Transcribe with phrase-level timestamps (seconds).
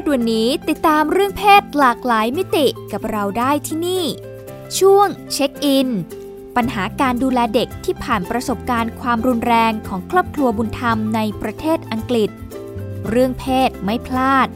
[0.00, 4.04] ศวันนี้ติดตามเรื่องเพศหลากหลายมิติกับเราได้ที่นี่
[4.78, 5.88] ช่วงเช็คอิน
[6.56, 12.30] ปัญหาการดูแลเด็กที่ผ่านประสบการณ์ความรุนแรงของครอบครัวบุญธรรมในประเทศอังกฤษ
[13.08, 14.48] เรื่องเพศไม่พลาด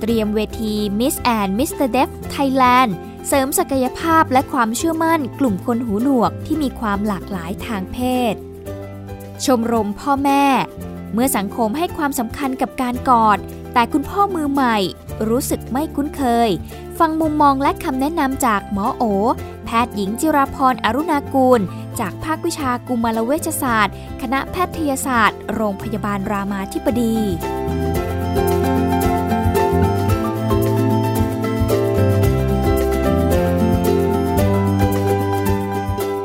[0.00, 1.88] เตรียมเวที Miss and Mr.
[1.96, 2.90] Deaf Thailand
[3.28, 7.98] เสริมศักยภาพและความเชื่อมั่นกลุ่มคนหูหนวกที่มีความหลากหลายทางเพ
[8.32, 8.34] ศ
[9.44, 10.44] ชมรมพ่อแม่
[11.12, 13.38] เมื่อสังคมให้ความสำคัญกับการกอด
[13.78, 14.76] แต่คุณพ่อมือใหม่
[15.28, 16.48] รู้สึกไม่คุ้นเคย
[16.98, 19.04] ฟังมุมมองและคำแนะนำจากหมอโอ
[19.64, 21.60] แพทย์หญิงจิราพรอรุณากูล
[22.00, 27.16] จากภาควิชากุมารเวชศาสตร์ คณะแพทยศาสตร์ โรงพยาบาลรามาธิบดี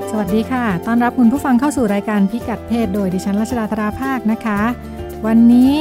[0.10, 4.62] สวัสดีค่ะ ต้อนรับคุณผู้ฟังเข้าสู่รายการพิกัดเพศ โดยดิฉันรัชดาธราภาคนะคะ
[5.26, 5.76] วันนี้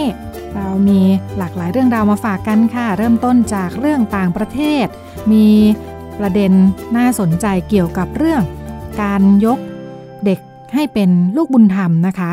[0.56, 1.00] เรามี
[1.38, 4.86] หลากหลายเรื่องราวมาฝากกันค่ะ เริ่มต้นจากเรื่องต่างประเทศ
[5.32, 5.46] มี
[6.18, 6.52] ประเด็น
[6.96, 8.42] น่าสนใจเกี่ยวกับเรื่อง
[9.02, 9.58] การยก
[10.24, 10.38] เด็ก
[10.74, 12.32] ให้เป็นลูกบุญธรรมนะคะ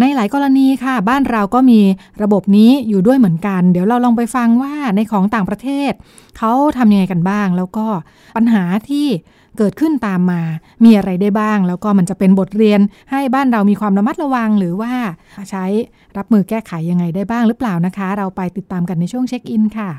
[0.00, 1.80] ในหลายกรณีค่ะ บ้านเราก็มี
[2.22, 5.92] ระบบนี้อยู่ด้วยเหมือนกัน เดี๋ยวเราลองไปฟังว่าในของต่างประเทศ
[6.38, 7.86] เขาทำยังไงกันบ้าง แล้วก็
[8.36, 9.06] ปัญหาที่
[9.58, 10.42] เกิดขึ้นตามมา
[10.84, 14.92] มีอะไรได้บ้าง แล้วก็มันจะเป็นบทเรียนให้บ้านเรามีความระมัดระวัง หรือว่า
[15.50, 15.64] ใช้
[16.16, 19.90] รับมือแก้ไขยังไงได้บ้างหรือเปล่านะคะ เราไปติดตามกันในช่วงเช็คอินค่ะ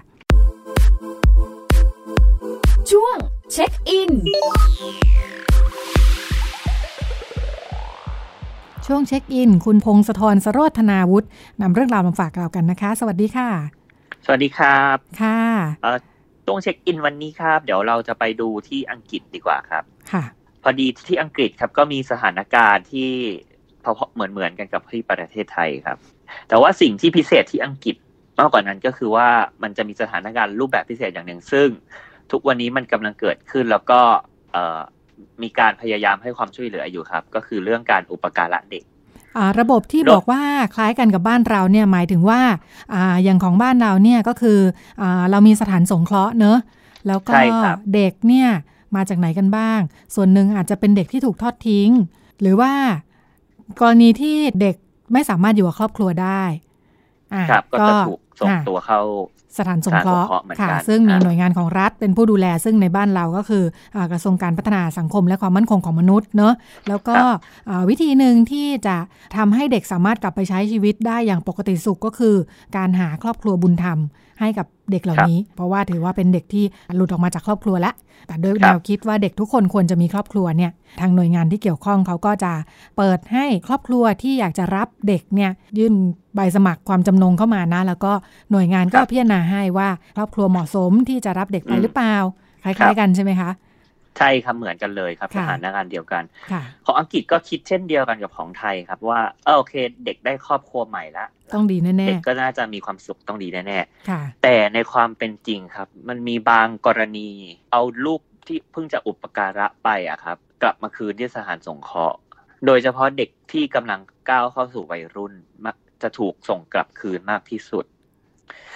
[2.92, 3.16] ช่วง
[3.54, 4.12] เช็คอิน
[8.88, 11.28] ช่วงเช็คอิน คุณพงศธรสโรธนาวุฒิ
[11.62, 13.50] นำเรื่องราวมาฝากเรากันนะคะ สวัสดีค่ะ
[14.26, 15.40] สวัสดีครับ ค่ะ
[16.46, 20.24] ช่วงเช็คอินวันนี้ครับ เดี๋ยวเราจะไปดูที่อังกฤษดีกว่าครับค่ะ
[20.64, 23.12] พอดีที่อังกฤษครับก็มีสถานการณ์ที่
[23.84, 25.98] พอเหมือนเหมือนกันกับที่ประเทศไทยครับ
[26.50, 27.96] แต่ว่าสิ่งที่พิเศษที่อังกฤษ
[28.40, 29.28] มากกว่านั้นก็คือว่า
[29.64, 31.68] มันจะมีสถานการณ์รูปแบบพิเศษอย่างหนึ่ง ซึ่ง
[32.32, 34.00] ทุกวันนี้มันกำลังเกิดขึ้นแล้วก็
[35.44, 38.84] มีการพยายามให้ความช่วยเหลืออยู่ครับ ก็คือเรื่องการอุปการะเด็ก
[39.60, 40.42] ระบบที่บอกว่า
[40.76, 42.42] คล้ายกันกับบ้านเราเนี่ยหมายถึงว่า
[42.94, 44.60] ออย่างของบ้านเราเนี่ยก็คือ
[45.02, 46.58] อเรามีสถานสงเคราะห์เนอะ
[47.08, 47.34] แล้วก็
[47.94, 48.50] เด็กเนี่ย
[48.96, 49.80] มาจากไหนกันบ้าง
[50.16, 51.90] ส่วนหนึ่งอาจจะเป็นเด็กที่ถูกทอดทิ้ง
[52.42, 52.74] หรือว่า
[53.80, 54.76] กรณีที่เด็ก
[55.14, 56.44] ไม่สามารถอยู่กับครอบครัวได้
[57.50, 59.02] ครับก็จะถูกส่งตัวเข้า
[59.58, 63.64] สถานสงเคราะห์ค่ะ ซึ่งมีหน่วยงานของรัฐเป็นผู้ดูแล ซึ่งในบ้านเราก็คือ
[64.12, 66.54] กระทรวงการพัฒนาสังคมและความมั่นคงของมนุษย์เนอะ
[66.90, 67.16] แล้วก็
[67.90, 68.96] วิธีหนึ่งที่จะ
[69.38, 72.36] ทำให้เด็กสามารถกลับไปใช้ชีวิตได้อย่างปกติสุขก็คือ
[72.78, 74.00] การหาครอบครัวบุญธรรม
[74.40, 76.66] ให้กับเด็กเหล่านี้ เพราะว่าถือว่าเป็นเด็กที่
[76.96, 77.94] หลุดออกมาจากครอบครัวแล้ว
[78.28, 82.54] แต่โดยแนวคิดว่าเด็กทุกคนควรจะมีครอบครัวเนี่ยทางหน่วยงานที่เกี่ยวข้องเขาก็จะ
[82.98, 85.94] เปิดให้ครอบครัวที่อยากจะรับเด็กเนี่ยยื่น
[86.36, 88.12] ใบสมัครความจำนงเข้ามานะ แล้วก็
[88.52, 92.16] หน่วยงานก็พิจารณาให้ว่าครอบครัวเหมาะสมที่จะรับเด็กไปหรือเปล่า
[92.64, 93.52] คล้ายๆกันใช่ไหมคะ
[94.18, 96.24] ใช่ครับเหมือนกันเลยครับสถานการณ์เดียวกัน
[96.86, 99.74] ของอังกฤษก็คิดเช่นเดียวกันกับของไทยครับ ว่าเออโอเค
[100.06, 107.30] เด็กได้ครอบครัวใหม่แล้วต้องดีแน่ๆเด็กก็น่าจะมีความสุขต้องดีแน่ๆแต่ในความเป็นจริงครับ มันมีบางกรณี
[107.72, 112.18] เอาลูกที่เพิ่งจะอุปการะไปอะครับ กลับมาคืนที่สถานสงเคราะห์
[112.66, 114.00] โดยเฉพาะเด็กที่กำลัง
[114.30, 115.34] ก้าวเข้าสู่วัยรุ่น
[116.04, 117.86] จะถูกส่งกลับคืนมากที่สุด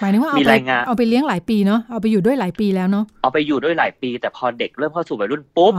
[0.00, 0.52] หมายถึงว่าเอาไป
[0.86, 5.72] เอาไปเลี้ยงหลายปีเนาะเอาไปอยู่ด้วยหลายปีแล้วเนาะเอาไปอยู่ด้วยหลายปี แต่พอเด็กเริ่มเข้าสู่วัยรุ่นปุ๊บ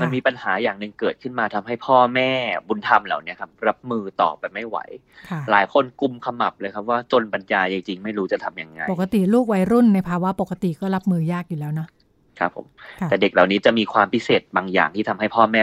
[0.00, 2.30] มันมีปัญหาอย่างหนึ่งเกิดขึ้นมาทำให้พ่อแม่
[2.68, 4.78] บุญธรรมเหล่านี้ครับ รับมือต่อไปไม่ไหว
[5.50, 11.88] หลายคนกุมขมับเลยครับว่าจนปัญญาจริงๆไม่รู้จะทํำยังไง ปกติลูกวัยรุ่นในภาวะปกติก็รับมือยากอยู่แล้วเนาะ
[12.38, 12.66] ครับผม
[13.10, 15.62] แต่เด็กเหล่านี้จะมีความพิเศษบางอย่างที่ทำให้พ่อแม่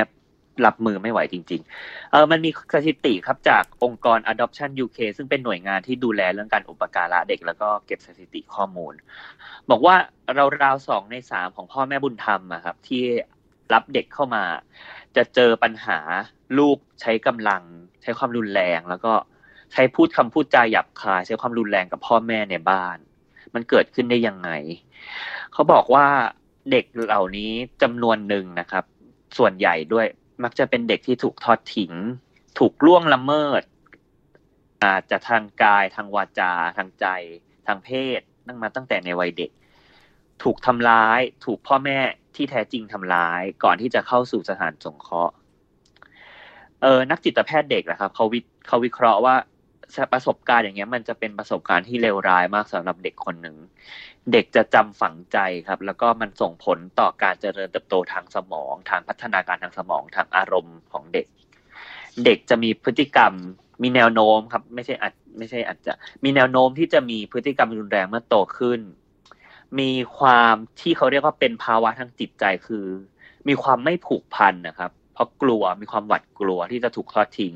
[0.65, 8.93] รับมือไม่ไหวจริง ๆ เออมันมีสถิติครับจากองค์กร Adoption UK ซึ่งเป็นหน่วยงานที่ดูแลเรื่องการอุปการะเด็ก แล้วก็เก็บสถิติข้อมูล
[9.69, 9.95] บอกว่า
[10.35, 13.03] เราราวสองในสามของพ่อแม่บุญธรรมอะครับ ที่
[13.73, 14.43] รับเด็กเข้ามา
[15.15, 15.99] จะเจอปัญหา
[16.57, 17.61] ลูกใช้กำลัง
[18.01, 19.13] ใช้ความรุนแรง แล้วก็
[19.73, 22.97] ใช้พูดคำพูดจาหยาบคายใช้ความรุนแรงกับพ่อแม่ในบ้าน
[23.53, 24.49] มันเกิดขึ้นได้ยังไง
[25.53, 26.05] เขาบอกว่า
[26.71, 27.51] เด็กเหล่านี้
[27.81, 28.85] จำนวนหนึ่งนะครับ
[29.37, 30.05] ส่วนใหญ่ด้วย
[30.43, 31.93] มักจะเป็นเด็กที่ถูกทอดทิ้ง
[32.59, 33.61] ถูกล่วงละเมิด
[34.85, 37.05] อาจจะทางกายทางวาจา ทางใจ
[37.67, 37.89] ทางเพ
[38.19, 39.51] ศนั่งมาตั้งแต่ในวัยเด็ก
[40.43, 41.99] ถูกทำร้าย ถูกพ่อแม่
[42.35, 45.33] ที่แท้จริงทำร้าย ก่อนที่จะเข้าสู่สถานสงเคราะห์
[46.81, 49.35] เออนักจิตแพทย์เด็กนะครับเขาวิเขาวิเคราะห์ว่า
[50.13, 53.55] ประสบการณ์อย่างเงี้ย มันจะเป็นประสบการณ์ที่เลวร้ายมากสำหรับเด็กคนหนึ่ง
[54.31, 55.37] เด็กจะจำฝังใจ
[55.67, 61.27] ครับ แล้วก็มันส่งผลต่อการเจริญเติบโตทางสมอง ทางพัฒนาการทางสมองทางอารมณ์ของเด็ก
[62.25, 63.33] เด็กจะมีพฤติกรรม
[63.83, 65.93] มีแนวโน้มครับ ไม่ใช่อาจไม่ใช่อาจจะ
[66.23, 68.79] มีแนวโน้มที่จะมีพฤติกรรมรุนแรงเมื่อโตขึ้น
[69.79, 72.85] มีความที่เขาเรียกว่าเป็นภาวะทางจิตใจคือ
[73.47, 77.55] มีความไม่ผูกพันนะครับ เพราะกลัวมีความหวาดกลัวที่จะถูกทอดทิ้ง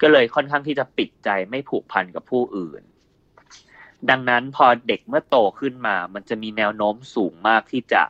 [0.00, 2.82] ก็เลยค่อนข้างที่จะปิดใจไม่ผูกพันกับผู้อื่น
[4.10, 8.02] ดังนั้นพอเด็กเมื่อโตขึ้นมา มันจะมีแนวโน้มสูงมากที่จะ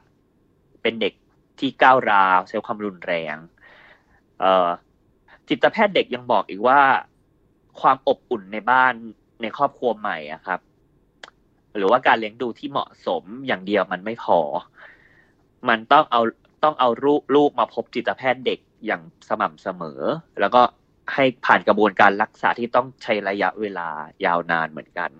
[0.82, 1.14] เป็นเด็ก
[1.58, 3.36] ที่ก้าวร้าวใช้ความรุนแรง
[5.48, 6.80] จิตแพทย์เด็กยังบอกอีกว่า
[7.80, 8.92] ความอบอุ่นในบ้าน
[9.42, 10.60] ในครอบครัวใหม่อะครับ
[11.76, 14.40] หรือว่าการเลี้ยงดูที่เหมาะสมอย่างเดียวมันไม่พอ
[15.68, 16.20] มันต้องเอา
[16.64, 20.00] ต้องเอาลูกลูกมาพบจิตแพทย์เด็กอย่างสม่ำเสมอ
[20.40, 20.62] แล้วก็
[21.14, 23.88] ให้ผ่านกระบวนการรักษาที่ต้องใช้ระยะเวลา
[24.24, 25.10] ยาวนานเหมือนกัน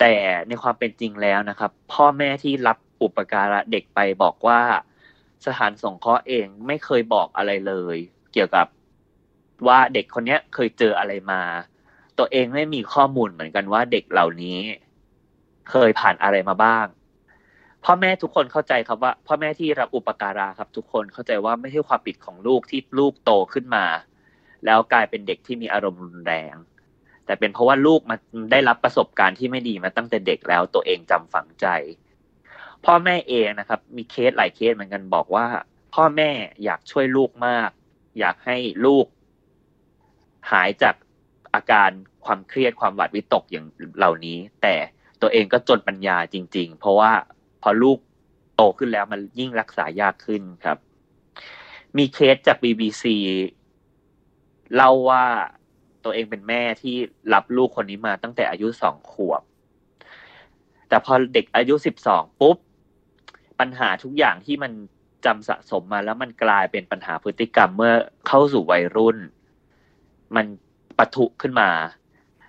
[0.00, 0.14] แต่
[0.48, 4.60] ในความเป็นจริงแล้วนะครับ พ่อแม่ที่รับอุปการะเด็กไปบอกว่า
[5.46, 7.96] สถานสงเคราะห์เองไม่เคยบอกอะไรเลย
[8.32, 8.66] เกี่ยวกับ
[9.66, 11.42] ว่าเด็กคนนี้เคยเจออะไรมา
[12.18, 14.58] ตัวเองไม่มีข้อมูลเหมือนกันว่าเด็กเหล่านี้
[15.70, 16.86] เคยผ่านอะไรมาบ้าง
[17.84, 23.84] พ่อแม่ทุกคนเข้าใจครับว่า พ่อแม่ที่รับอุปการะครับ ทุกคนเข้าใจว่าไม่ใช่ความผิดของลูกที่ลูกโตขึ้นมา
[24.64, 26.54] แล้วกลายเป็นเด็กที่มีอารมณ์รุนแรง
[27.26, 28.16] แต่เป็นเพราะว่าลูกมา
[28.52, 31.66] ได้รับประสบการณ์ที่ไม่ดีมาตั้งแต่เด็กแล้วตัวเองจำฝังใจ
[32.84, 35.46] พ่อแม่เองนะครับ มีเคสหลายเคสเหมือนกันบอกว่า
[35.94, 36.30] พ่อแม่
[36.64, 37.70] อยากช่วยลูกมาก
[38.18, 39.06] อยากให้ลูก
[40.50, 40.94] หายจาก
[41.54, 41.90] อาการ
[42.24, 43.66] ความเครียดความหวาดวิตกอย่าง
[43.98, 44.74] เหล่านี้ แต่
[45.22, 47.12] ตัวเองก็จนปัญญาจริง ๆ เพราะว่า
[47.62, 47.98] พอลูก
[48.56, 50.78] โตขึ้นแล้วมันยิ่งรักษายากขึ้นครับ
[51.98, 53.04] มีเคสจาก BBC
[54.76, 55.24] เล่าว่า
[56.04, 56.96] ตัวเองเป็นแม่ที่
[57.34, 59.42] รับลูกคนนี้มาตั้งแต่อายุสองขวบ
[60.88, 62.56] แต่พอเด็กอายุสิบสองปุ๊บ
[63.60, 64.72] ปัญหาทุกอย่างที่มัน
[65.24, 67.94] จำสะสมมาแล้วมันกลายเป็นปัญหาพฤติกรรมเมื่อ
[68.26, 69.18] เข้าสู่วัยรุ่น
[70.36, 70.46] มัน
[70.98, 71.70] ปะทุขึ้นมา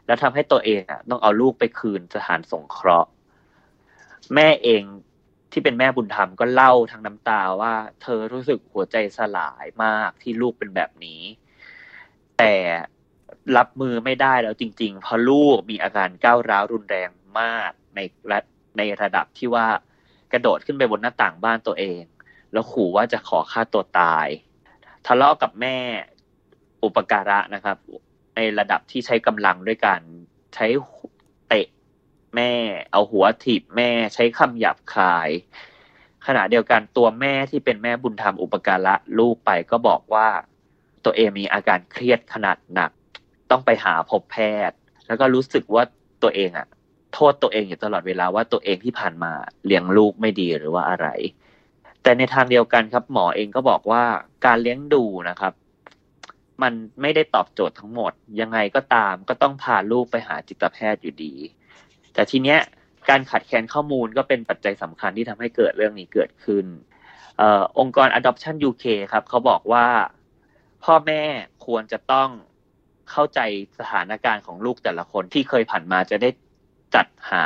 [0.06, 3.10] แล้วทำให้ตัวเองอะ ต้องเอาลูกไปคืนสถานสงเคราะห์
[4.34, 4.84] แม่เอง
[5.52, 11.22] ที่เป็นแม่บุญธรรมก็เล่าทางน้ำตาว่า เธอรู้สึกหัวใจสลายมากที่ลูกเป็นแบบนี้
[12.40, 12.56] แต่
[13.58, 17.10] รับมือไม่ได้แล้วจริง ๆ เพราะลูกมีอาการก้าวร้าวรุนแรง
[17.40, 18.00] มากใน
[18.32, 18.40] ระ
[18.78, 19.68] ในระดับที่ว่า
[20.32, 22.02] กระโดดขึ้นไปบนหน้าต่างบ้านตัวเอง
[22.52, 24.28] แล้วขู่ว่าจะขอฆ่าตัวตาย
[25.08, 25.78] ทะเลาะกับแม่
[26.84, 27.78] อุปการะนะครับ
[28.36, 30.02] ในระดับที่ใช้กำลังด้วยการ
[30.56, 30.68] ใช้
[31.48, 31.68] เตะ
[32.36, 32.52] แม่
[32.92, 35.30] เอาหัวถีบแม่ใช้คำหยาบคาย
[36.26, 40.28] ขณะเดียวกันตัวแม่ที่เป็นแม่บุญธรรมอุปการะลูกไปก็บอกว่า
[41.06, 42.92] ตัวเองมีอาการเครียดขนาดหนัก
[43.52, 44.38] ต้องไปหาพบแพ
[44.70, 44.78] ทย์
[45.08, 45.84] แล้วก็รู้สึกว่า
[46.24, 46.68] ตัวเองอะ
[47.14, 49.32] โทษตัวเองอยู่ตลอดเวลาว่าตัวเองที่ผ่านมา
[49.66, 51.08] เลี้ยงลูกไม่ดีหรือว่าอะไร
[52.04, 54.04] แต่ในทางเดียวกันครับ หมอเองก็บอกว่า
[54.46, 55.54] การเลี้ยงดูนะครับ
[56.62, 58.12] มันไม่ได้ตอบโจทย์ทั้งหมด
[58.42, 61.36] ยังไงก็ตามก็ต้องพาลูกไปหาจิตแพทย์อยู่ดี
[62.14, 62.60] แต่ทีเนี้ย
[63.10, 66.66] การขัดแคลนข้อมูลก็เป็นปัจจัยสำคัญที่ทำให้เกิดเรื่องนี้เกิดขึ้น
[67.42, 67.44] อ
[67.80, 69.86] องค์กร Adoption UK ครับเขาบอกว่า
[70.84, 71.24] พ่อแม่
[71.66, 72.30] ควรจะต้อง
[73.12, 73.40] เข้าใจ
[73.80, 76.30] สถานการณ์ของลูกแต่ละคนที่เคยผ่านมาจะได้
[76.96, 77.46] จัดหา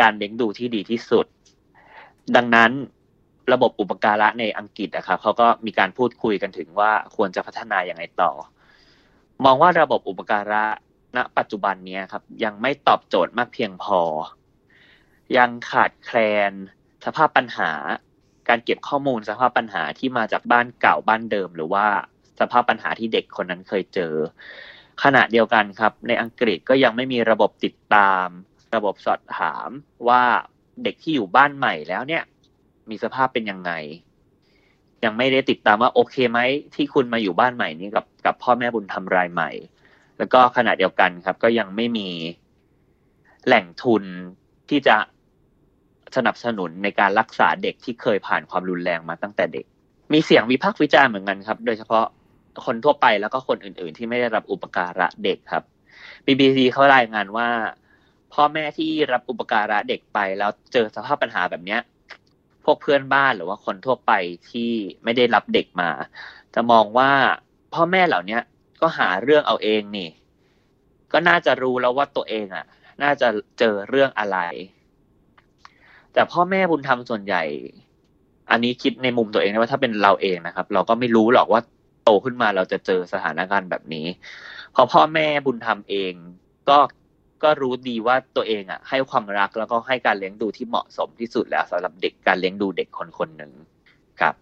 [0.00, 1.26] การเลี้ยงดูที่ดีที่สุด
[2.36, 2.70] ดังนั้น
[3.52, 8.32] ระบบอุปการะในอังกฤษนะครับเขาก็มีการพูดคุยกันถึงว่าควรจะพัฒนาอย่างไรต่อ
[9.44, 10.64] มองว่าระบบอุปการะ
[11.16, 14.00] ณ ปัจจุบันนี้ครับ ยังไม่ตอบโจทย์มากเพียงพอ
[15.36, 16.18] ยังขาดแคล
[16.50, 16.52] น
[17.04, 17.70] สภาพปัญหา
[18.48, 21.86] การเก็บข้อมูลสภาพปัญหาที่มาจากบ้านเก่าบ้านเดิม หรือว่า
[22.42, 24.14] สภาพปัญหาที่เด็กคนนั้นเคยเจอ
[25.02, 28.26] ขณะเดียวกันครับ ในอังกฤษก็ยังไม่มีระบบติดตาม
[28.74, 29.68] ระบบสอบถาม
[30.08, 30.22] ว่า
[30.84, 32.22] เด็กที่อยู่บ้านใหม่แล้วเนี่ย
[32.90, 33.72] มีสภาพเป็นยังไง
[35.04, 36.38] ยังไม่ได้ติดตามว่าโอเคไหม
[36.74, 39.50] ที่คุณมาอยู่บ้านใหม่นี้กับกับพ่อแม่บุญธรรมรายใหม่
[40.18, 42.08] แล้วก็ขณะเดียวกันครับ ก็ยังไม่มี
[43.46, 44.04] แหล่งทุน
[44.68, 44.96] ที่จะ
[46.16, 49.64] สนับสนุนในการรักษาเด็กที่เคยผ่านความรุนแรงมาตั้งแต่เด็ก
[50.12, 52.06] มีเสียงวิพากษ์วิจารณ์เหมือนกันครับ โดยเฉพาะ
[52.64, 55.64] คนทั่วไปแล้วก็คนอื่น ๆ ที่ไม่ได้รับอุปการะเด็กครับ
[56.26, 57.48] BBC เขารายงานว่า
[58.32, 61.80] พ่อแม่ที่รับอุปการะเด็กไปแล้วเจอสภาพปัญหาแบบเนี้ย
[62.64, 64.12] พวกเพื่อนบ้านหรือว่าคนทั่วไป
[64.50, 64.72] ที่
[65.04, 65.90] ไม่ได้รับเด็กมา
[66.54, 67.10] จะมองว่า
[67.74, 68.38] พ่อแม่เหล่านี้
[68.80, 70.10] ก็หาเรื่องเอาเองนี่
[71.12, 72.64] ก็น่าจะรู้แล้วว่าตัวเองอะ
[73.02, 73.28] น่าจะ
[73.58, 74.38] เจอเรื่องอะไร
[76.12, 77.42] แต่พ่อแม่บุญธรรมส่วนใหญ่
[78.50, 81.60] อันนี้คิดในมุมตัวเองนะว่าถ้าเป็นเราเองนะครับ เราก็ไม่รู้หรอกว่า
[82.12, 84.06] ตขึ้นมาเราจะเจอสถานการณ์แบบนี้
[84.74, 86.12] พอพ่อแม่บุญธรรมเอง
[86.68, 86.78] ก็
[87.42, 93.52] ก็รู้ดีว่าตัวเองอะ ให้ความรักแล้วก็ให้การเลี้ยงดูที่เหมาะสมที่สุดแล้วสำหรับเด็กการเลี้ยงดูเด็กคนคนหนึ่ง
[94.20, 94.34] ครับ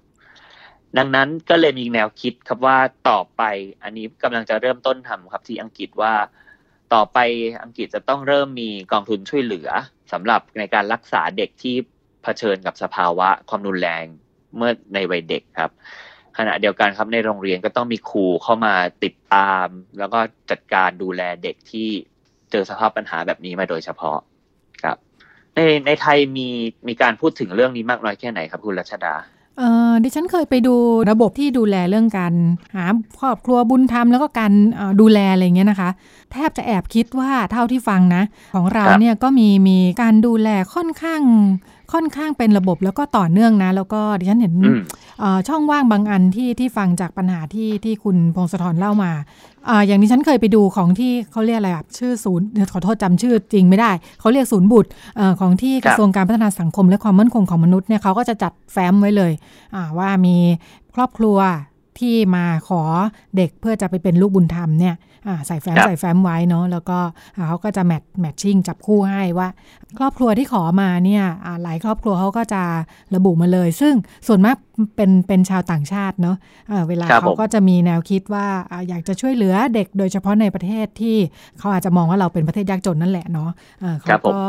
[0.98, 3.42] ดังนั้นก็เลยมีแนวคิดครับว่าต่อไป
[3.82, 6.12] อันนี้กำลังจะเริ่มต้นทำครับที่อังกฤษว่า
[6.94, 7.18] ต่อไป
[7.62, 9.68] อังกฤษจะต้องเริ่มมีกองทุนช่วยเหลือ
[10.12, 11.74] สำหรับในการรักษาเด็กที่
[12.22, 14.04] เผชิญกับสภาวะความรุนแรง
[14.56, 15.70] เมื่อในวัยเด็กครับ
[16.38, 19.66] ขณะเดียวกันครับในโรงเรียนก็ต้องมีครูเข้ามาติดตาม
[19.98, 20.18] แล้วก็
[20.50, 21.88] จัดการดูแลเด็กที่
[22.50, 24.18] เจอสภาพปัญหาแบบนี้มาโดยเฉพาะ
[24.82, 24.96] ครับ
[25.54, 26.48] ในในไทยมี
[26.88, 29.14] มีการพูดถึงเรื่องนี้มากน้อยแค่ไหนครับคุณรัชดา
[29.58, 30.74] เออดิฉันเคยไปดู
[31.10, 32.34] ระบบที่ดูแลเรื่องการ
[32.74, 32.84] หา
[33.20, 34.52] ครอบครัวบุญธรรมแล้วก็การ
[35.00, 35.90] ดูแลอะไรเงี้ยนะคะ
[36.32, 38.22] แทบจะแอบคิดว่าเท่าที่ฟังนะ
[38.54, 41.22] ของเราเนี่ยก็มีมีการดูแลค่อนข้าง
[41.92, 44.54] ค่อนข้างเป็นระบบแล้วก็ต่อเนื่องนะ แล้วก็ดิฉันเห็น
[45.48, 49.12] ช่องว่างบางอันที่ที่ฟังจากปัญหาที่ที่คุณพงศธรเล่ามา
[49.68, 59.32] ออย่างนี้ฉันเคยไปดูของที่เขาเรียกอะไรแบบชื่อศูนย์ขอโทษจำชื่อจริงไม่ได้ เขาเรียกศูนย์บุตรอของที่กระทรวงการพัฒนาสังคมและความมั่นคงของมนุษย์เนี่ยเขาก็จะจัดแฟ้มไว้เลย
[59.98, 60.36] ว่ามี
[60.94, 61.38] ครอบครัว
[61.98, 62.82] ที่มาขอ
[63.36, 64.96] เด็กเพื่อจะไปเป็นลูกบุญธรรมเนี่ย
[65.46, 66.98] ใส่แฟ้มใส่แฟ้มไว้เนาะแล้วก็
[67.48, 69.48] เขาก็จะแมทแมทชิ่งจับคู่ให้ว่า
[69.98, 71.24] ครอบครัวที่ขอมาเนี่ย
[71.62, 72.62] หลายครอบครัวเขาก็จะ
[73.14, 73.94] ระบุมาเลย ซึ่ง
[74.26, 74.56] ส่วนมาก
[74.96, 76.36] เป็นเป็นชาวต่างชาติเนาะ
[76.88, 78.46] เวลาเขาก็จะมีแนวคิดว่า
[78.88, 81.16] อยากจะช่วยเหลือเด็กโดยเฉพาะในประเทศที่
[81.58, 83.50] เขาอาจจะมองว่าเราเป็นประเทศยากจนนั่นแหละเนาะ
[84.00, 84.40] เขาก็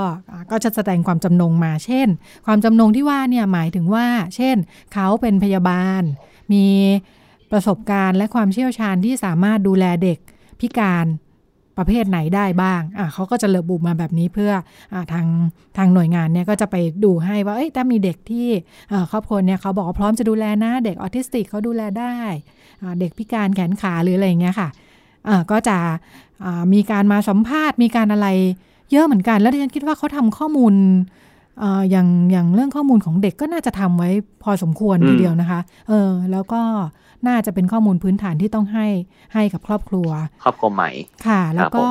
[0.51, 2.07] ก็จะแสดงความจำนงมา เช่น
[2.45, 4.05] ความจำนงที่ว่าเนี่ยหมายถึงว่า
[4.35, 4.55] เช่น
[4.93, 6.01] เขาเป็นพยาบาล
[6.53, 6.65] มี
[7.51, 10.17] ประสบการณ์และความเชี่ยวชาญที่สามารถดูแลเด็ก
[10.59, 11.05] พิการ
[11.77, 14.51] ประเภทไหนได้บ้างอะเขาก็จะระบุมาแบบนี้เพื่อ
[14.93, 15.25] อทาง
[15.77, 18.47] ทางหน่วยงานเนี่ยก็จะไปดูให้ว่า เอ้ย ถ้ามีเด็กที่
[19.11, 22.15] ครอบครัวเนี่ยเขาบอกว่าพร้อมจะดูแลนะ เด็กออทิสติกเขาดูแลได้
[22.99, 24.69] เด็กพิการแขนขาหรืออะไรอย่างเงี้ยค่ะ
[25.51, 25.77] ก็จะ
[26.73, 28.27] มีการมาสัมภาษณ์ มีการอะไร
[28.91, 30.73] เยอะเหมือนกัน แล้วดิฉันคิดว่าเขาทำข้อมูล
[31.91, 34.09] อย่างอย่างเรื่องข้อมูลของเด็กก็น่าจะทำไว้
[34.43, 36.61] พอสมควรทีเดียวนะคะ เออ แล้วก็
[37.27, 38.87] น่าจะเป็นข้อมูลพื้นฐานที่ต้องให้
[39.33, 40.09] ให้กับครอบครัว
[40.43, 40.91] ครอบครัวใหม่
[41.27, 41.87] ค่ะ แล้วก็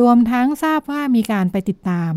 [0.00, 2.12] รวมทั้งทราบว่ามีการไปติดตาม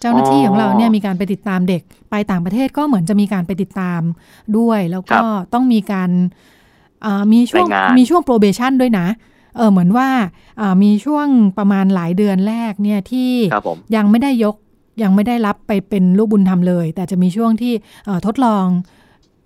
[0.00, 4.00] เจ้าหน้าที่ของเราเนี่ยมีการไปติดตามเด็ก ไปต่างประเทศก็เหมือนจะมีการไปติดตาม
[4.58, 5.20] ด้วย แล้วก็
[5.54, 6.10] ต้องมีการ
[7.32, 9.06] มีช่วงมีช่วงโปรเบชั่นด้วยนะ
[9.56, 10.08] เออเหมือนว่า
[10.82, 11.26] มีช่วง
[11.58, 13.30] ประมาณหลายเดือนแรกเนี่ยที่
[13.96, 14.56] ยังไม่ได้ยก
[15.02, 17.72] ยังไม่ได้รับไปเป็นลูกบุญธรรมเลย แต่จะมีช่วงที่
[18.26, 18.66] ทดลอง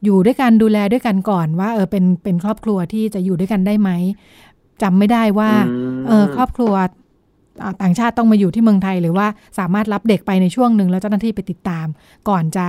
[0.04, 3.90] อยู่ด้วยกันดูแลด้วยกันก่อนว่าเออเป็นเป็นครอบครัวที่จะอยู่ด้วยกันได้ไหม
[4.82, 5.50] จำไม่ได้ว่า
[6.08, 6.74] เออครอบครัว
[7.82, 9.26] ต่างชาติต้องมาอยู่ที่เมืองไทย หรือว่า
[9.58, 11.86] สามารถรับเด็กไปในช่วงหนึ่งแล้วเจ้าหน้าที่ไปติดตาม
[12.28, 12.66] ก่อนจะ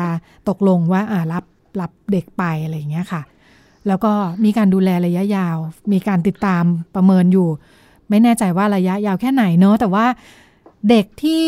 [0.49, 1.43] ตกลงว่าอ่ารับ
[1.81, 3.21] รับเด็กไปอะไรอย่างเงี้ยค่ะ
[3.87, 4.11] แล้วก็
[4.43, 5.57] มีการดูแลระยะยาว
[5.91, 6.63] มีการติดตาม
[6.95, 7.49] ประเมินอยู่
[8.09, 10.05] ไม่แน่ใจว่าระยะยาวแค่ไหนเนาะแต่ว่า
[10.89, 11.45] เด็กที่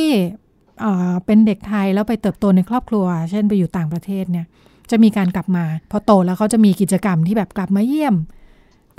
[1.25, 4.45] เป็นเด็กไทยแล้วไปเติบโตในครอบครัว เช่นไปอยู่ต่างประเทศเนี่ย
[4.91, 8.15] จะมีการกลับมาพอโตแล้วเขาจะมีกิจกรรมที่แบบกลับมาเยี่ยม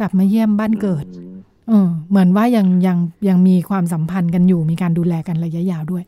[0.01, 1.05] กลับมาเยี่ยมบ้านเกิด
[1.69, 6.05] เออเหมือนว่ายังยังยังมีความสัมพันธ์กันอยู่มีการดูแลกันระยะยาวด้วย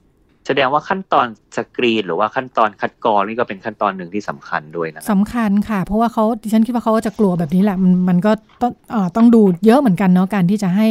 [0.47, 1.27] แสดงว่าขั้นตอน
[1.57, 10.87] สกรีนหรือว่าขั้นตอนคัดกรองนี่ก็เป็นขั้นตอนหนึ่งที่สำคัญด้วยนะสำคัญค่ะ เพราะว่าเขาดิฉันคิดว่าเขาจะกลัวแบบนี้แหละมันมันก็ต้องอต้องดูเยอะเหมือนกันเนาะการที่จะให้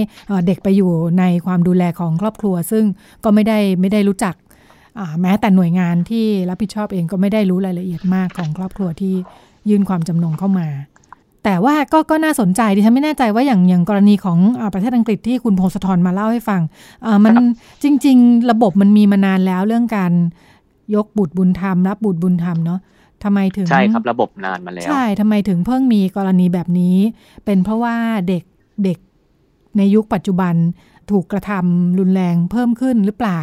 [0.47, 2.83] เด็กไปอยู่ในความดูแลของครอบครัว ซึ่ง
[3.23, 4.35] ก็ไม่ได้ไม่ได้รู้จัก
[5.21, 9.13] แม้แต่หน่วยงานที่รับผิดชอบเองก็ไม่ได้รู้รายละเอียดมากของครอบครัวที่
[9.69, 10.67] ยื่นความจำนงเข้ามา
[11.43, 16.61] แต่ว่าก็ก็น่าสนใจดิฉันไม่แน่ใจว่าอย่างอย่างกรณีของอประเทศอังกฤษที่คุณพงศธรมาเล่าให้ฟัง
[17.25, 17.35] มัน
[17.83, 20.11] จริง ๆ ระบบมันมีมานานแล้วเรื่องการ
[20.95, 22.79] ยกบุตรบุญธรรมรับบุตรบุญธรรมเนาะ
[23.23, 26.97] ทำไมถึงใช่ครับระบบนานมาแล้ว ใช่ทำไมถึงเพิ่งมีกรณีแบบนี้
[27.45, 27.95] เป็นเพราะว่า
[28.27, 28.43] เด็ก
[28.83, 28.97] เด็ก
[29.77, 30.55] ในยุคปัจจุบัน
[31.11, 33.41] ถูกกระทำรุนแรงเพิ่มขึ้นหรือเปล่า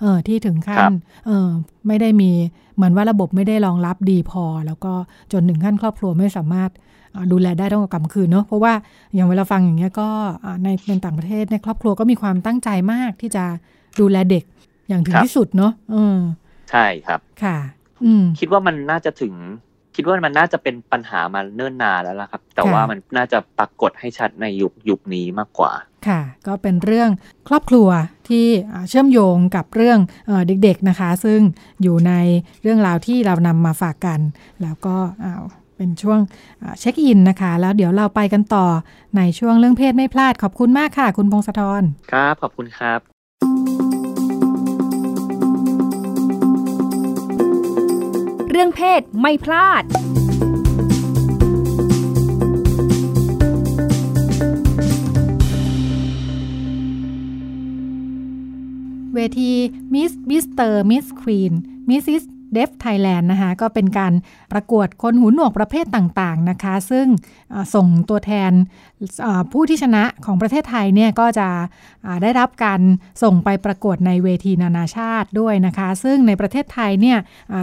[0.00, 0.92] เออที่ถึงขั้น
[1.26, 1.48] เออ
[1.86, 2.30] ไม่ได้มี
[2.76, 4.92] เหมือนว่าระบบไม่ได้รองรับดีพอ แล้วก็
[5.32, 6.70] จนถึงขั้นครอบครัวไม่สามารถ
[7.32, 8.72] ดูแลได้ต้องกลับคืนเนาะเพราะว่า
[9.14, 10.08] อย่างเวลาฟังอย่างเงี้ยก็
[10.62, 13.44] ในเป็นต่างประเทศในครอบครัวก็มีความตั้งใจมากที่จะ
[14.00, 14.44] ดูแลเด็ก
[14.88, 16.18] อย่างถึงที่สุดเนาะอืม
[16.70, 17.58] ใช่ครับค่ะ
[18.04, 19.34] อืมคิดว่ามันน่าจะถึง
[20.00, 25.72] คิดว่ามันน่าจะเป็นปัญหามาเนิ่นนานแล้วล่ะครับ แต่ว่ามันน่าจะปรากฏให้ชัดในยุคยุคนี้มากกว่า
[26.08, 27.10] ค่ะ ก็เป็นเรื่อง
[27.48, 27.88] ครอบครัว
[28.28, 28.46] ที่
[28.88, 29.98] เชื่อมโยงกับเรื่อง
[30.64, 31.40] เด็กๆนะคะ ซึ่ง
[31.82, 32.12] อยู่ใน
[32.62, 34.20] เรื่องราวที่เรานำมาฝากกัน
[34.62, 34.96] แล้วก็
[35.76, 36.18] เป็นช่วง
[36.80, 38.66] เช็คอินนะคะ แล้วเดี๋ยวเราไปกันต่อ
[39.16, 43.17] ในช่วงเรื่องเพศไม่พลาดขอบคุณมากค่ะ คุณพงศธรครับ ขอบคุณครับ
[48.60, 49.82] รื่องเพศไม่พลาด
[59.14, 59.52] เวที
[59.94, 61.52] Miss Mister Miss Queen
[61.88, 62.02] Mrs.
[62.06, 64.12] Deaf Thailand นะคะก็เป็นการ
[64.52, 67.06] ประกวดคนหูหนวกประเภทต่างๆนะคะ ซึ่ง
[67.74, 68.52] ส่งตัวแทน
[69.52, 71.48] ผู้ที่ชนะของประเทศไทยเนี่ยก็จะ
[72.22, 72.80] ได้รับการ
[73.22, 77.18] ส่งไปประกวดในเวทีนานาชาติด้วยนะคะ ซึ่งในประเทศไทยเนี่ย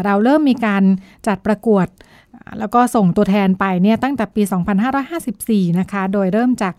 [0.06, 0.84] เราเริ่มมีการ
[1.27, 1.88] จัดประกวด
[2.60, 4.42] แล้วก็ส่งตัวแทนไปเนี่ยตั้งแต่ปี
[5.12, 6.74] 2554 นะคะ โดยเริ่มจาก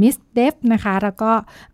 [0.00, 1.30] มิสเดฟนะคะ แล้วก็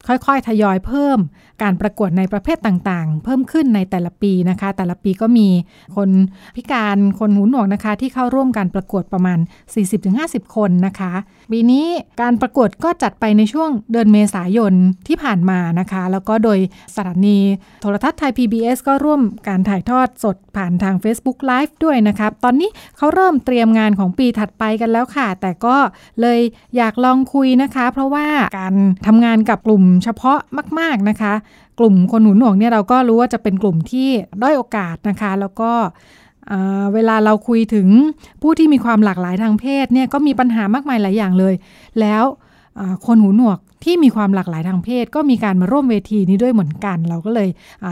[0.07, 1.19] ค่อยๆ ทยอยเพิ่ม
[1.63, 5.49] การประกวดในประเภทต่างๆ เพิ่มขึ้นในแต่ละปีนะคะ แต่ละปีก็มี
[5.97, 6.11] คน
[6.57, 9.39] พิการคนหูหนวกนะคะ ที่เข้าร่วมการประกวดประมาณ
[9.97, 11.13] 40-50 คนนะคะ
[11.53, 11.87] ปีนี้
[12.21, 14.73] การประกวดก็จัดไปในช่วงเดือนเมษายน
[15.09, 16.59] ที่ผ่านมานะคะ แล้วก็โดย
[16.95, 17.39] สถานี
[17.83, 25.77] โทรทัศน์ไทย PBS ก็ร่วมการถ่ายทอดสดผ่านทาง Facebook Live ด้วยนะคะตอนนี้เขาเริ่มเตรียมงานของปีถัดไปกันแล้วค่ะ แต่ก็
[26.21, 26.41] เลย
[26.77, 28.27] อยากลองคุยนะคะ เพราะว่า
[28.59, 28.75] การ
[29.07, 30.39] ทำงานกับกลุ่มเฉพาะ
[30.79, 31.35] มาก ๆนะคะ
[31.79, 34.09] กลุ่มคนหูหนวกเนี่ยเราก็รู้ว่าจะเป็นกลุ่มที่
[34.43, 35.73] ด้อยโอกาสนะคะ แล้วก็
[36.95, 37.89] เวลาเราคุยถึง
[38.43, 41.55] ผู้ที่มีความหลากหลายทางเพศเนี่ยก็มีปัญหามากมายหลายอย่างเลย
[42.01, 42.25] แล้ว
[43.07, 47.49] คนหูหนวกที่มีความหลากหลายทางเพศ ก็มีการมาร่วมเวทีนี้ด้วยเหมือนกัน เราก็เลย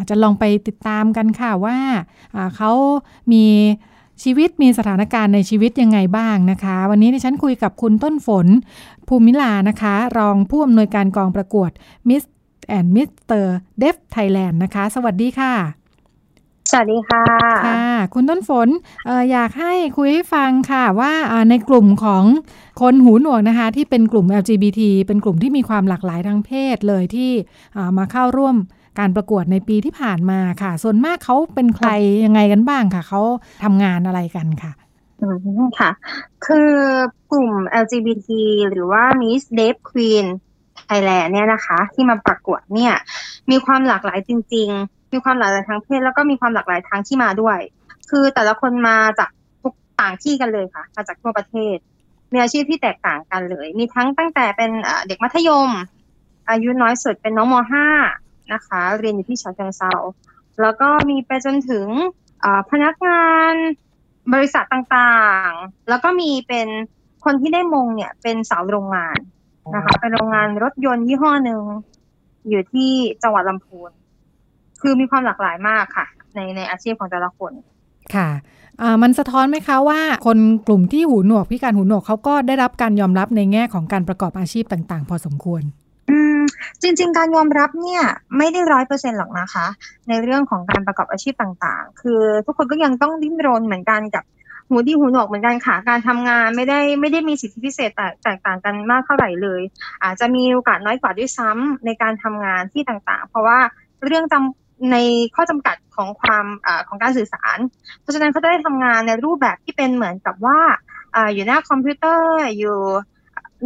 [0.08, 1.76] จะลองไปติดตามกันค่ะว่า
[2.56, 2.70] เขา
[3.32, 3.44] มี
[4.22, 8.46] ชีวิตมีสถานการณ์ในชีวิตยังไงบ้างนะคะ วันนี้ดิฉันคุยกับคุณต้นฝน
[9.08, 11.70] ภูมิลานะคะ รองผู้อำนวยการกองประกวด
[12.08, 12.24] Miss
[12.76, 13.44] and Mr.
[13.82, 15.85] Deaf Thailand นะคะ สวัสดีค่ะ
[16.70, 17.24] สวัสดีค่ะ
[17.66, 18.68] ค่ะ คุณต้นฝน
[19.08, 21.12] อออยากให้คุยให้ฟังค่ะว่า
[21.50, 22.24] ในกลุ่มของ
[22.80, 27.30] คนหูหนวกนะคะ ที่เป็นกลุ่ม LGBT เป็นกลุ่มที่มีความหลากหลายทางเพศเลยที่
[27.98, 28.56] มาเข้าร่วม
[28.98, 31.88] การประกวดในปีที่ผ่านมาค่ะ ส่วนมากเขาเป็นใคร
[32.24, 33.22] ยังไงกันบ้างค่ะ เขา
[33.64, 34.72] ทำงานอะไรกันค่ะ
[35.22, 35.28] อื
[35.60, 35.90] มค่ะ
[36.46, 36.70] คือ
[37.32, 37.50] กลุ่ม
[37.82, 38.28] LGBT
[38.68, 40.26] หรือว่า Miss Deaf Queen
[40.88, 42.94] Thailand เนี่ยนะคะ ที่มาประกวดเนี่ย
[43.50, 47.58] มีความหลากหลายจริง ๆ มีความหลากหลายทางเพศแล้วก็มีความหลากหลายทางที่มาด้วย
[48.10, 49.30] คือแต่ละคนมาจาก
[49.62, 51.76] ทุกต่างที่กันเลยค่ะ มาจากทั่วประเทศ
[52.32, 54.70] มีอาชีพที่แตกต่างกันเลย มีทั้งตั้งแต่เป็น
[55.06, 55.70] เด็กมัธยม
[56.50, 57.54] อายุน้อยสุดเป็นน้องม
[58.02, 59.92] .5 นะคะ เรียนอยู่ที่ฉะเชิงเซา
[60.60, 61.86] แล้วก็มีไปจนถึง
[62.70, 63.52] พนักงาน
[64.32, 66.68] บริษัทต่างๆ แล้วก็มีเป็น
[67.24, 69.18] คนที่ได้มงเนี่ยเป็นสาวโรงงาน
[69.74, 71.62] นะคะ เป็นโรงงานรถยนต์ยี่ห้อหนึ่ง
[72.48, 72.90] อยู่ที่
[73.22, 73.90] จังหวัดลำพูน
[74.82, 77.52] คือมีความหลากหลายมากค่ะ ในในอาชีพของแต่ละคน
[78.14, 78.28] ค่ะ
[79.02, 85.62] มันสะท้อนไหมคะว่า คนกลุ่มที่หูหนวกพิการหูหนวกเขาก็ได้รับการยอมรับในแง่ของการประกอบอาชีพต่าง ๆ พอสมควร
[86.82, 88.02] จริง ๆ การยอมรับเนี่ย
[88.38, 89.66] ไม่ได้ร้อยเปอร์เซ็นหรอกนะคะ
[90.08, 94.24] ในเรื่องของการประกอบอาชีพต่างๆ คือทุกคนก็ยังต้องดิ้นรนเหมือนกันกับ
[94.68, 97.90] หูดีหูหนวกเหมือนกันค่ะ การทำงานไม่ได้ไม่ได้มีสิทธิพิเศษ
[98.22, 99.62] แตกต่างกันมากเท่าไหร่เลย
[100.02, 103.58] อาจจะมีโอกาสน้อยกว่าด้วยซ้ำในการทำงานที่ต่างๆ เพราะว่า
[104.04, 104.96] เรื่องจำ ใน
[105.34, 107.58] ข้อจำกัดของความเอ่อของการสื่อสาร
[108.00, 110.58] เพราะฉะนั้นเขาจะได้ทำงานในรูปแบบที่เป็นเหมือนกับว่า
[111.14, 112.78] อยู่หน้าคอมพิวเตอร์อยู่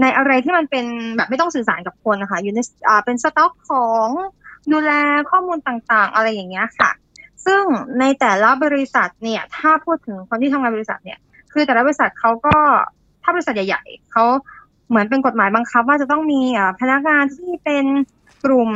[0.01, 2.59] ในอะไรที่มันเป็นแบบไม่ต้องสื่อสารกับคนนะคะอยู่ใน
[3.05, 4.09] เป็นสต็อกของ
[4.73, 4.92] ดูแล
[5.31, 6.90] ข้อมูลต่างๆ อะไรอย่างเงี้ยค่ะ
[7.46, 7.62] ซึ่ง
[8.01, 11.18] ในแต่ละบริษัทเนี่ยถ้าพูดถึงคนที่ทำงานบริษัทเนี่ย
[11.53, 12.57] คือแต่ละบริษัทเขาก็
[13.23, 14.25] ถ้าบริษัทใหญ่ ๆเขา
[14.88, 16.40] เหมือนเป็นกฎหมายบังคับ ว่าจะต้องมี
[16.81, 17.85] พนักงานที่เป็น
[18.45, 18.71] กลุ่ม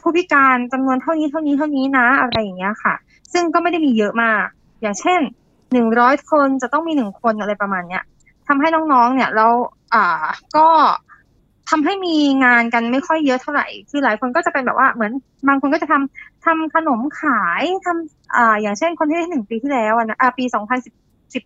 [0.00, 2.94] ผู้พิการจำนวนเท่านี้เท่านี้เท่านี้นะอะไรอย่างเงี้ยค่ะ
[3.32, 4.42] ซึ่งก็ไม่ได้มีเยอะมาก
[4.82, 5.20] อย่างเช่น
[5.72, 8.02] หนึ่งร้อยคนจะต้องมีหนึ่งคนอะไรประมาณเนี้ย
[8.48, 9.46] ทำให้น้องๆ เนี่ยเรา
[9.94, 10.24] อ่า
[10.56, 10.68] ก็
[11.70, 15.12] ทำให้มีงานกันไม่ค่อยเยอะเท่าไหร่ คือหลายคนก็จะเป็นแบบว่าเหมือน
[15.48, 20.94] บางคนก็จะทำทำขนมขายทำอ่าอย่างเช่นคนที่ได้หนึ่งปีที่แล้วนะอ่าปีสองพันสิบ
[21.34, 21.42] สิบ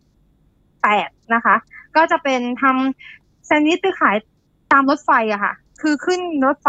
[0.83, 1.55] แปดนะคะ
[1.97, 4.17] ก็จะเป็นทำแซนด์วิชไปขาย
[4.73, 6.69] ตามรถไฟอะค่ะ คือขึ้นรถไฟ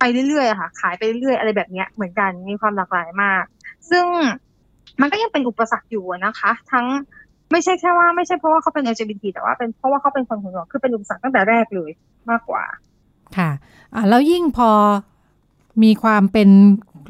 [0.00, 3.44] ไปเรื่อยๆอะค่ะ ขายไปเรื่อยๆอะไรแบบนี้เหมือนกันมีความหลากหลายมาก
[3.90, 4.06] ซึ่ง
[5.00, 6.86] มันก็ยังเป็นอุปสรรคอยู่นะคะ ทั้ง
[7.52, 11.90] ไม่ใช่แค่ว่าไม่ใช่เพราะว่าเขาเป็น LGBT แต่ว่าเป็นเพราะว่าเขาเป็นคนหูหนวกคือเป็นอุปสรรคตั้งแต่แรกเลย
[12.30, 12.64] มากกว่า
[13.36, 14.70] ค่ะะแล้วยิ่งพอ
[15.82, 16.48] มีความเป็น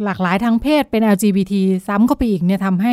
[0.05, 1.55] หลากหลายทางเพศเป็น LGBT
[1.87, 2.92] ซ้ำเข้าไปอีกเนี่ยทำให้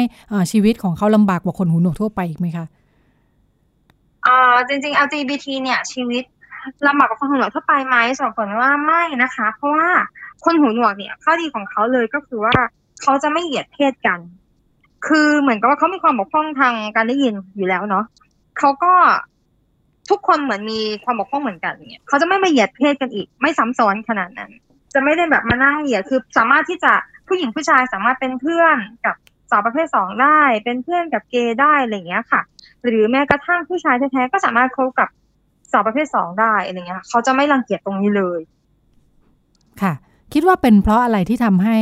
[0.52, 2.66] ชีวิตของเขาลำบากกว่าคนหูหนวกทั่วไปอีกไหมคะ
[4.26, 6.24] อ่าจริงๆ LGBT เนี่ยชีวิต
[6.88, 9.90] ลำบากกว่าคนหูหนวกทั่วไปไหมสำหรับคนว่าไม่นะคะ เพราะว่า
[10.46, 12.56] คนหูหนวกเนี่ย ข้อดีของเขาเลยก็คือว่า
[13.02, 14.20] เขาจะไม่เหยียดเพศกัน
[15.08, 18.06] คือเหมือนกับว่าเขามีความบกพร่องทางการได้ยินอยู่แล้วเนาะ
[18.60, 18.94] เขาก็
[20.10, 24.52] ทุกคนเหมือนมีความบกพร่องเหมือนกันเนี่ยเขาจะไม่มาเหยียดเพศกันอีก ไม่ซ้ำซ้อนขนาดนั้น
[24.94, 26.94] จะไม่ได้แบบมานั่งเหยียดคือสามารถที่จะ
[27.28, 29.16] ผู้หญิงผู้ชายสามารถเป็นเพื่อนกับ
[29.52, 32.42] สาวประเภทสองได้ เป็นเพื่อนกับเกย์ได้อะไรเงี้ยค่ะ
[32.84, 35.10] หรือแม้กระทั่งผู้ชายแท้ๆก็สามารถคบกับ
[35.72, 38.40] สาวประเภทสองได้อะไรเงี้ยเขาจะไม่รังเกียจตรงนี้เลย
[39.82, 39.94] ค่ะ
[40.34, 41.78] คิดว่าเป็นเพราะอะไรที่ทำให้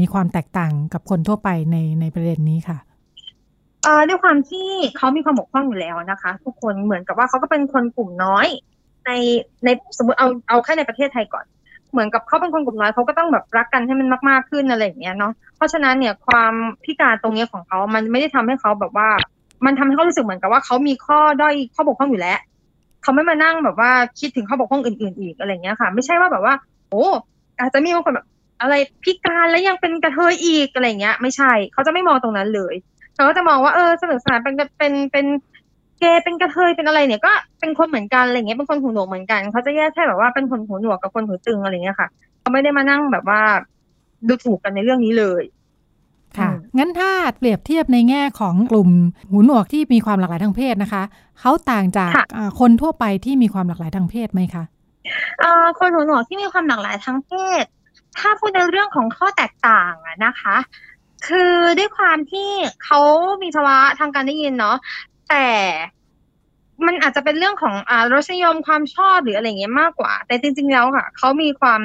[0.00, 2.78] มีความแตกต่างกับคนทั่วไปในในประเด็นนี้ค่ะ
[3.84, 8.46] เอ่อด้วยความที่เขามีความบกพร่องอยู่แล้วนะคะ ทุกคนเหมือนกับว่าเขาก็เป็นคนกลุ่มน้อย
[9.06, 9.10] ใน
[9.64, 11.44] ในสมมติเอาเอาแค่ในประเทศไทยก่อน
[11.92, 16.52] เหมือนกับเขาเป็นคนกลุ่มน้อยเขาก็ต้องแบบรักกันให้มันมากๆขึ้นอะไรอย่างเงี้ยเนาะเพราะฉะนั้นเนี่ยความ
[16.84, 19.08] พิการตรงนี้ของเขามันไม่ได้ทำให้เขาแบบว่า
[19.64, 22.38] มันทำให้เขารู้สึกเหมือนกับว่าเขามีข้อด้อยข้อบกพร่องอยู่แล้ว
[23.02, 26.54] เขาไม่มานั่งแบบว่าคิดถึงข้อบกพร่องอื่น ๆ อีกอะไรเงี้ยค่ะ ไม่ใช่ว่าแบบว่า
[26.90, 27.04] โอ้
[27.60, 28.26] อาจจะมีบางคนแบบ
[28.60, 32.74] อะไรพิการแล้วยังเป็นกระเทยอีกอะไรเงี้ย ไม่ใช่เขาจะไม่มองตรงนั้นเลย
[33.14, 35.26] เขาก็จะมองว่าเออสนุกสนานเป็นเป็นเป็น
[35.98, 42.08] เกย์เป็นกระเทยเป็นอะไรเนี่ยก็เป็นคนเหมือนกันอะไรเงี้ยเป็นคนหูหนวกเหมือนกันเขาจะแยกแค่แบบว่าเป็นคนหูหนวกกับคนหูตึงอะไรเงี้ยค่ะ
[42.40, 43.40] เขาไม่ได้มานั่งแบบว่า
[44.28, 45.42] ดูถูกกันในเรื่องนี้เลย
[46.38, 48.90] ค่ะ งั้นถ้าเปรียบเทียบในแง่ของกลุ่ม
[49.30, 51.02] หูหนวกที่มีความหลากหลายทางเพศนะคะ
[51.40, 52.12] เขาต่างจาก
[52.60, 54.64] คนทั่วไปที่มีความหลากหลายทางเพศไหมคะ
[55.78, 57.30] คนหูหนวกที่มีความหลากหลายทางเพ
[57.62, 57.64] ศ
[58.18, 60.56] ถ้าพูดในเรื่องของข้อแตกต่างอะนะคะ
[61.28, 62.50] คือด้วยความที่
[62.84, 63.00] เขา
[63.42, 64.76] มีภาวะทางการได้ยินเนาะ
[65.28, 65.46] แต่
[66.86, 71.80] มันอาจจะเป็นเรื่องของอ่ารสนิยมความชอบหรืออะไรเงี้ยมากกว่า แต่จริง ๆ แล้วค่ะเขามีความ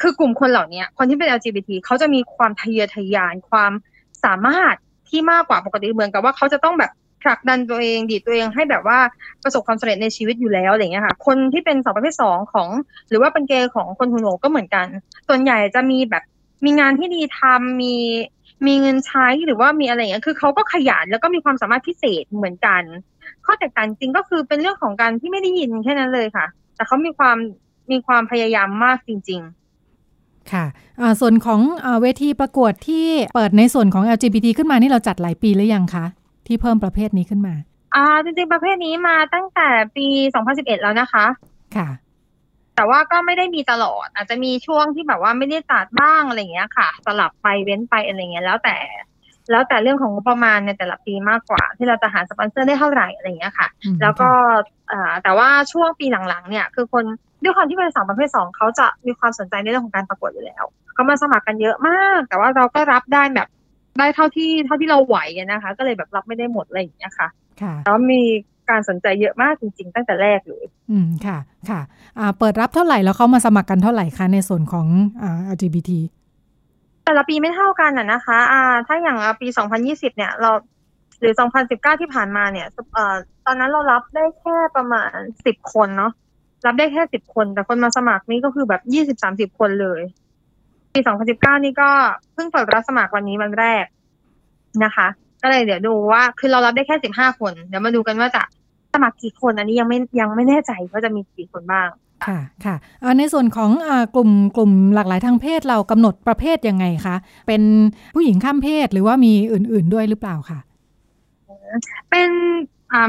[0.00, 3.72] คือกลุ่มคนเหล่านี้คนที่เป็น LGBT เขาจะมีความทะเยอทะยานความ
[4.24, 4.74] สามารถ
[5.08, 8.98] ที่มากกว่าปกติเหมือนกับว่าเขาจะต้องแบบผลักดันตัวเองดีตัวเองให้แบบว่า
[9.42, 12.68] ประสบความสำเร็จในชีวิตอยู่แล้วอะไรเงี้ยค่ะคนที่เป็นสาวประเภทสองของ
[13.08, 14.86] หรือว่าเป็นเกย์ของคนหูหนวกก็เหมือนกัน
[15.28, 16.22] ส่วนใหญ่จะมีแบบ
[16.64, 17.94] มีงานที่ดีทำมี
[18.66, 22.82] มีเงินใช้หรือว่ามีอะไรอย่างเงี้ยคือเขาก็ขยันแล้วก็มีความสามารถพิเศษเหมือนกัน
[23.44, 27.36] ข้อแตกต่างจริงก็คือเป็นเรื่องของการที่ไม่ได้ยินแค่นั้นเลยค่ะ แต่เขามีความ
[27.90, 29.63] มีความพยายามมากจริง ๆ
[30.52, 30.64] ค่ะ
[31.20, 31.60] ส่วนของ
[32.02, 36.04] เวทีประกวดที่เปิดในส่วนของ LGBT ขึ้นมานี่เราจัดหลายปีหรือยังคะ
[36.46, 37.54] ที่เพิ่มประเภทนี้ขึ้นมา
[37.94, 40.06] อ่าจริงๆประเภทนี้มาตั้งแต่ปี
[40.44, 41.26] 2011 แล้วนะคะ
[41.76, 41.88] ค่ะ
[42.76, 48.76] แต่ว่าก็ไม่ได้มีตลอด อาจจะมีช่วงที่แบบว่าไม่ได้ตัดบ้างอะไรเงี้ยค่ะ สลับไปเว้นไปอะไรเงี้ยแล้วแต่
[49.50, 53.68] แล้วแต่เรื่องของงบประมาณในแต่ละปีมากกว่า ที่เราจะหาสปอนเซอร์ได้เท่าไหร่อะไรเงี้ยค่ะ
[54.02, 54.28] แล้วก็
[55.22, 57.04] แต่ว่าช่วงปีหลังๆ เนี่ยคือคน
[57.42, 63.48] ด้วยความที่เป็นสาวประเภทสองเขาจะมีความสนใจในเรื่องของการประกวดอยู่แล้วเขามาสมัครกันเยอะมาก แต่ว่าเราก็รับได้แบบ
[63.98, 67.28] ได้เท่าที่เท่าที่เราไหวนะคะ ก็เลยแบบรับไม่ได้หมดอะไรอย่างเงี้ยค่ะ
[67.84, 68.22] แล้วมี
[68.70, 71.38] การสนใจเยอะมากจริง ๆ ตั้งแต่แรกเลย อืมค่ะ
[71.70, 71.80] ค่ะ
[72.18, 74.86] อ่าเปิดรับเท่าไหร่แล้วเขามาสมัครกันเท่าไหร่คะในส่วนของ
[75.22, 75.90] อ่า LGBT
[77.04, 79.48] แต่ละปีไม่เท่ากันอะนะคะอ่าถ้าอย่างปี
[79.82, 80.50] 2020 เนี่ย เรา
[81.20, 81.34] หรือ
[81.68, 83.14] 2019 ที่ผ่านมาเนี่ยเอ่อ
[83.46, 86.12] ตอนนั้นเรารับได้แค่ประมาณ 10 คนเนาะ
[86.66, 88.82] รับได้แค่ 10 คน แต่คนมาสมัครนี่ก็คือแบบ
[89.50, 90.00] 20-30 คนเลย
[90.94, 91.00] ปี
[91.32, 91.88] 2019 นี่ก็
[92.34, 93.84] เพิ่งเปิดรับสมัครวันนี้วันแรก
[94.84, 95.06] นะคะ
[95.42, 98.42] ก็เลยเดี๋ยวดูว่าคือเรารับได้แค่สิบห้าคน เดี๋ยวมาดูกันว่าจะ
[98.94, 101.88] สมัครกี่คนอันนี้ยังไม่ยังไม่แน่ใจว่าจะมีกี่คนบ้าง
[102.26, 102.76] ค่ะค่ะ
[103.18, 107.62] ในส่วนของอกลุ่มกลุ่มหลากหลายทางเพศเรากำหนดประเภทยังไงคะ เป็น
[108.14, 110.58] ผู้หญิงข้ามเพศหรือว่ามีอื่น ๆด้วยหรือเปล่าคะ
[112.10, 112.30] เป็น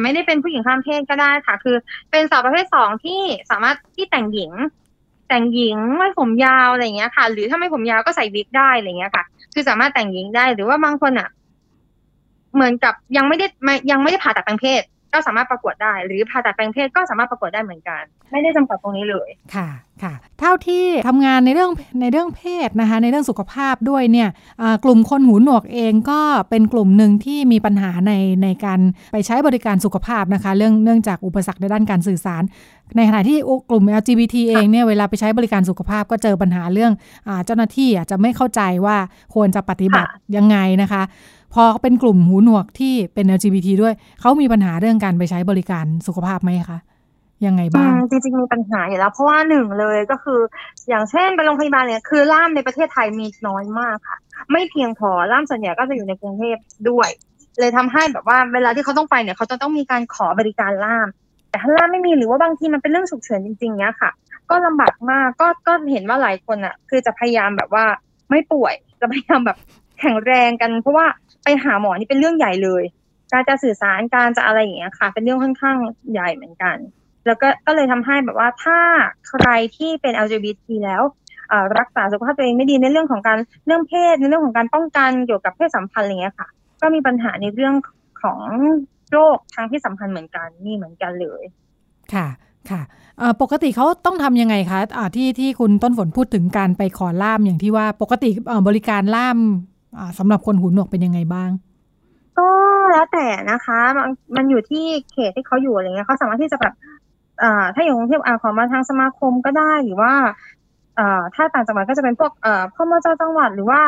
[0.04, 1.76] ไม่ได้เป็นผู้หญิงข้ามเพศก็ได้ค่ะ คือ
[2.12, 4.52] เป็นสาวประเภทสองที่สามารถที่แต่งหญิง
[5.30, 11.30] แต่งหญิงไม่ผมยาวอะไรเงี้ยค่ะ หรือถ้าไม่ผมยาวก็ใส่วิกได้อะไรเงี้ยค่ะ คือสามารถแต่งหญิงได้หรือว่าบางคนอะ
[12.54, 13.48] เหมือนกับยังไม่ได้
[13.92, 14.82] ยังไม่ได้ผ่าตัดแปลงเพศ
[15.16, 18.02] ก็สามารถประกวดได้ หรือผ่าตัดแปลงเพศก็สามารถประกวดได้เหมือนกัน
[18.32, 19.68] ไม่ได้จำกัดตรงนี้เลยค่ะ
[20.04, 24.30] ค่ะ เท่าที่ทำงานในเรื่องในเรื่องเพศนะคะในเรื่องสุขภาพด้วยเนี่ย
[24.84, 28.80] กลุ่มคนหูหนวกเองก็เป็นกลุ่มหนึ่งที่มีปัญหาในในการ
[29.14, 32.44] ไปใช้บริการสุขภาพนะคะ เรื่องเนื่องจากอุปสรรคในด้านการสื่อสาร
[32.98, 33.38] ในขณะที่
[33.70, 36.94] กลุ่ม LGBT เองเนี่ยเวลาไปใช้บริการสุขภาพก็เจอปัญหาเรื่อง
[37.28, 38.98] อเจ้าหน้าที่อาจจะไม่เข้าใจว่า
[39.34, 41.02] ควรจะปฏิบัติยังไงนะคะ
[41.56, 46.80] พอเป็นกลุ่มหูหนวกที่เป็น LGBT ด้วย เขามีปัญหาเรื่องการไปใช้บริการสุขภาพไหมคะ
[47.46, 50.40] ยังไงบ้างจริงๆมีปัญหาอยู่แล้ว เพราะว่าหนึ่งเลยก็คือ
[50.90, 54.18] อย่างเช่นไปโรงพยาบาลเนี่ยคือล่ามในประเทศไทยมีน้อยมากค่ะ
[54.52, 56.58] ไม่เพียงพอล่ามส่วนใหญ่ก็จะอยู่ในกรุงเทพ
[56.90, 57.10] ด้วย
[57.60, 61.08] เลยทำให้แบบว่าเวลาที่เขาต้องไปเนี่ยเขาจะต้องมีการขอบริการล่าม
[61.50, 64.12] แต่ถ้าล่ามไม่มีหรือว่าบางทีมันเป็นเรื่องฉุกเฉินจริงๆเนี้ยค่ะ
[64.50, 67.86] ก็ลำบากมากก็ก็เห็นว่าหลายคนอะ คือจะพยายามแบบว่า
[68.30, 69.58] ไม่ป่วยจะพยายามแบบ
[70.00, 71.06] แข็งแรงกัน เพราะว่า
[71.46, 72.84] ไปหาหมอนี่เป็นเรื่องใหญ่เลย
[73.32, 75.78] การจะสื่อสารการจะอะไรอย่างเงี้ยค่ะ เป็นเรื่องค่อนข้าง
[76.12, 76.78] ใหญ่เหมือนกัน
[77.26, 78.78] แล้วก็ก็เลยทำให้แบบว่าถ้า
[79.28, 81.02] ใครที่เป็น LGBT แล้ว
[81.80, 86.48] รักษาสุขภาพตัวเองไม่ดีในเรื่องของการเรื่องเพศในเรื่องของการป้องกันเกี่ยวกับเพศสัมพันธ์อะไรเงี้ยค่ะ
[86.82, 87.76] ก็มีปัญหาในเรื่อง
[88.22, 88.42] ของ
[89.12, 91.44] โรคทางเพศสัมพันธ์เหมือนกันนี่เหมือนกันเลย
[92.14, 92.28] ค่ะ
[92.70, 92.82] ค่ะ
[93.42, 98.30] ปกติเขาต้องทำยังไงคะะที่ที่คุณต้นฝนพูดถึงการไปขอล่ามอย่างที่ว่าปกติ
[98.68, 99.38] บริการล่าม
[100.18, 101.50] สำหรับคนหูหนวกเป็นยังไงบ้าง
[102.38, 102.50] ก็
[102.92, 106.74] แล้วแต่นะคะมันมันอยู่ที่เขตที่เขาอยู่อะไรเงี้ยเขาสามารถที่จะแบบ
[107.44, 110.14] อ่าถ้าอยู่กรุงเทพอ่าขอมาทางสมาคมก็ได้หรือว่า
[111.00, 113.82] อ่าถ้าต่างจังหวัดก็จะเป็นพวกเอ่อพ่อมาเจ้าจังหวัดหรือว่า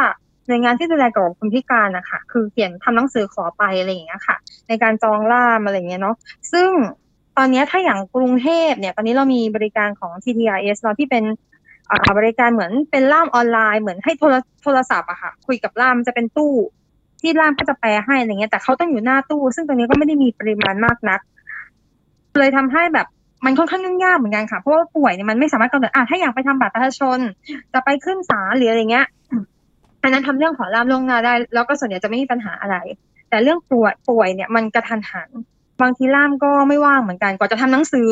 [0.48, 4.36] หน่วยงานที่ดูแลกับคนพิการนะคะคือเขียนทำหนังสือขอไปอะไรอย่างเงี้ยค่ะ
[4.68, 6.16] ในการจองล่ามอะไรเงี้ยเนาะ
[6.52, 6.70] ซึ่ง
[7.38, 11.24] ตอนนี้ถ้าอย่างกรุงเทพเนี่ย ตอนนี้เรามีบริการของ TTRS เนาที่เป็น
[12.18, 16.54] บริการเหมือนเป็นล่ามออนไลน์เหมือนให้โทรโทรศัพท์อะค่ะ คุยกับล่ามจะเป็นตู้
[17.22, 21.20] ที่ล่ามก็จะแปลให้อะไรเงี้ย แต่เขาต้องอยู่หน้าตู้ ซึ่งตรงนี้ก็ไม่ได้มีปริมาณมากนัก
[22.40, 23.08] เลยทำให้แบบ
[23.46, 27.20] มันค่อนข้างยุ่งยากเหมือนกันค่ะเพราะว่าป่วยเนี่ยมันไม่สามารถกำหนดอะถ้าอยากไปทำบัตรประชาชน
[27.74, 29.06] จะไปขึ้นศาลหรืออะไรเงี้ย
[30.04, 32.76] อันนั้นทำเรื่องขอล่ามล่วงหน้าได้ แล้วก็ส่วนใหญ่จะไม่มีปัญหาอะไร
[33.30, 35.30] แต่เรื่องป่วยป่วยเนี่ยมันกระทันหัน
[35.82, 38.12] บางทีล่ามก็ไม่ว่างเหมือนกันกว่าจะทำหนังสือ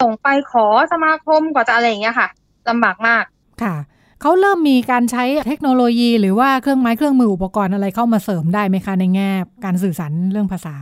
[0.00, 2.28] ส่งไปขอสมาคมกว่าจะอะไรอย่างเงี้ยค่ะ
[2.68, 3.24] ลำบากมาก
[3.62, 3.74] ค่ะ
[4.20, 9.30] เขาเริ่มมีการใช้เทคโนโลยี หรือว่าเครื่องไม้เครื่องมืออุปกรณ์อะไรเข้ามาเสริมได้ไหมคะในแง่
[9.64, 10.74] การสื่อสารเรื่องภาษา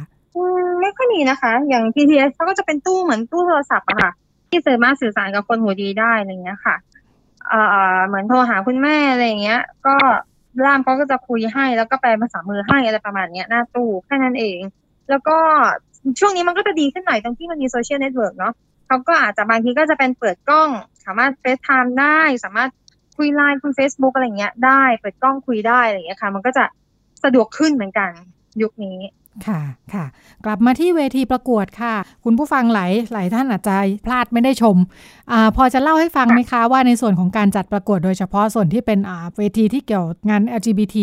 [0.81, 4.11] ไม่ค่อยมีนะคะ อย่าง PTS เขาก็จะเป็นตู้เหมือนตู้โทรศัพท์อะค่ะ
[4.51, 6.77] ที่สามารถสื่อสารกับคนหูดีได้อะไรเงี้ยค่ะ
[7.49, 7.61] เอ่
[7.95, 9.97] อเหมือนโทรหาคุณแม่อะไรเงี้ย ก็
[10.64, 14.59] ล่ามเขาก็จะคุยให้แล้วก็แปลภาษามือให้อะไรประมาณเนี้ยหน้าตู้แค่นั้นเอง
[15.11, 15.37] แล้วก็
[16.19, 18.53] ช่วงนี้มันก็จะดีขึ้นหน่อยตรงที่มันมี social network เนาะ
[18.88, 20.70] เขาก็อาจจะบางทีก็จะเป็นเปิดกล้อง
[21.05, 22.70] สามารถ FaceTime ได้ สามารถ
[23.16, 26.64] คุยไลน์คุยเฟซบุ๊กอะไรเงี้ยได้ เปิดกล้องคุยได้อะไรเงี้ยค่ะ มันก็จะ
[27.24, 28.11] สะดวกขึ้นเหมือนกัน
[28.62, 28.98] ยุคนี้
[29.46, 29.61] ค่ะ
[29.94, 30.05] ค่ะ
[30.44, 33.74] กลับมาที่เวทีประกวดค่ะ คุณผู้ฟังหลายหลายท่านอาจจะ
[34.07, 34.77] พลาดไม่ได้ชม
[35.33, 38.98] อพอจะเล่าให้ฟังไหมคะว่าในส่วนของการจัดประกวดโดยเฉพาะส่วนที่เป็น
[39.38, 40.96] เวทีที่เกี่ยวกับ LGBT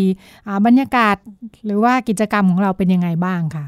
[0.65, 1.15] บรรยากาศ
[1.65, 3.65] หรือว่ากิจกรรมของเราเป็นยังไงบ้างค่ะ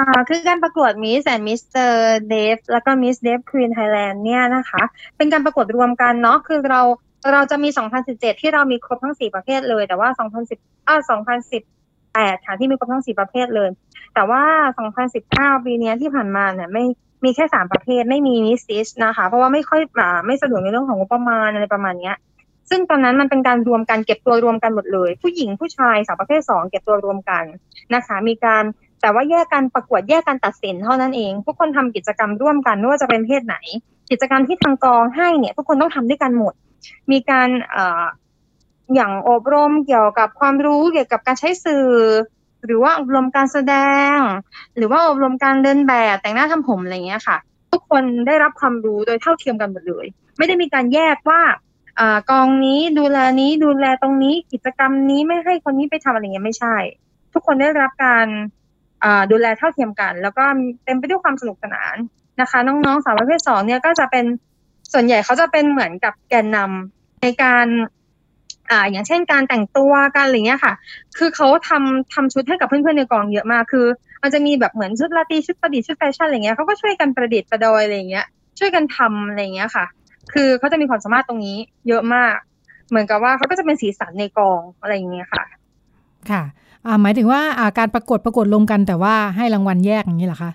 [0.00, 4.82] อ่าคือการประกวด Miss and Mister Deaf แล้วก็ Miss Deaf Queen Thailand เนี่ยนะคะ
[5.16, 6.80] เป็นการประกวดรวมกันเนาะคือเรา
[7.32, 7.68] เราจะมี
[8.06, 10.08] 2017 ที่เรามีครบทั้ง 4 ประเภทเลย แต่ว่า
[10.48, 10.96] 2010อ่า
[11.56, 13.70] 2018ค่ะที่มีครบทั้งสี่ประเภทเลย
[14.14, 14.42] แต่ว่า
[15.58, 16.84] 2019 ปีนี้ที่ผ่านมาเนี่ยไม่
[17.24, 19.80] มีแค่สามประเภท ไม่มีมิสซิสนะคะ เพราะว่าไม่ค่อย
[20.26, 22.16] ไม่สะดวกในเรื่องของงบประมาณอะไรประมาณเนี้ย
[22.70, 27.44] ซึ่งตอนนั้นมันเป็นการรวมกันเก็บตัวรวมกันหมดเลย ผู้หญิงผู้ชายสาวประเภทสองเก็บตัวรวมกัน
[27.94, 28.64] นะคะ มีการ
[29.00, 33.56] แต่ว่าแยกกันประกวดแยกกันตัดสินเท่านั้นเองทุกคนทำกิจกรรมร่วมกันไม่ว่าจะเป็นเพศไหน
[34.10, 36.54] กิจกรรมที่ทางกองให้เนี่ย ทุกคนต้องทำด้วยกันหมด
[37.10, 37.48] มีการ
[38.94, 41.88] อย่างอบรมเกี่ยวกับความรู้เกี่ยวกับการใช้สื่อ
[42.64, 43.74] หรือว่าอบรมการแสด
[44.14, 44.16] ง
[44.76, 47.36] หรือว่าอบรมการเดินแบบแต่งหน้าทำผมอะไรเงี้ยค่ะ
[47.72, 50.06] ทุกคนได้รับความรู้โดยเท่าเทียมกันหมดเลย
[50.38, 51.40] ไม่ได้มีการแยกว่า
[52.00, 56.76] อกองนี้ดูแลนี้ดูแลตรงนี้กิจกรรมนี้ไม่ให้คนนี้ไปทำอะไรเงี้ยไม่ใช่
[57.32, 58.26] ทุกคนได้รับการ
[59.30, 60.44] ดูแลเท่าเทียมกัน แล้วก็
[60.84, 61.96] เต็มไปด้วยความสนุกสนาน
[62.40, 64.24] นะคะ น้องๆสาวประเภทสองเนี่ยก็จะเป็น
[64.92, 67.66] ส่วนใหญ่เขาจะเป็นเหมือนกับแกนนำในการ
[68.70, 70.72] อ่าอย่างเช่นการแต่งตัวการอะไรเงี้ยค่ะ
[71.18, 73.86] คือเขาทำทำชุดให้กับเพื่อนๆในกองเยอะมากคือ
[74.22, 78.26] มันจะมีแบบเหมือนชุดลาตีชุดประดิษฐ์ชุดแฟชั่นอะไรเงี้ยเขาก็ช่วยกันประดิษฐ์ประดอยอะไรเงี้ย
[78.58, 79.84] ช่วยกันทำอะไรเงี้ยค่ะ
[80.32, 81.56] คือเขาจะมีความสามารถตรงนี้
[81.88, 82.36] เยอะมาก
[82.88, 85.44] เหมือนกับว่าเขาก็จะเป็นสีสันในกองอะไรเงี้ยค่ะ
[86.30, 86.42] ค่ะ
[87.02, 90.52] หมายถึงว่าอ่าการประกวดประกวดรวมกัน แต่ว่าให้รางวัลแยกอย่างนี้เหรอคะ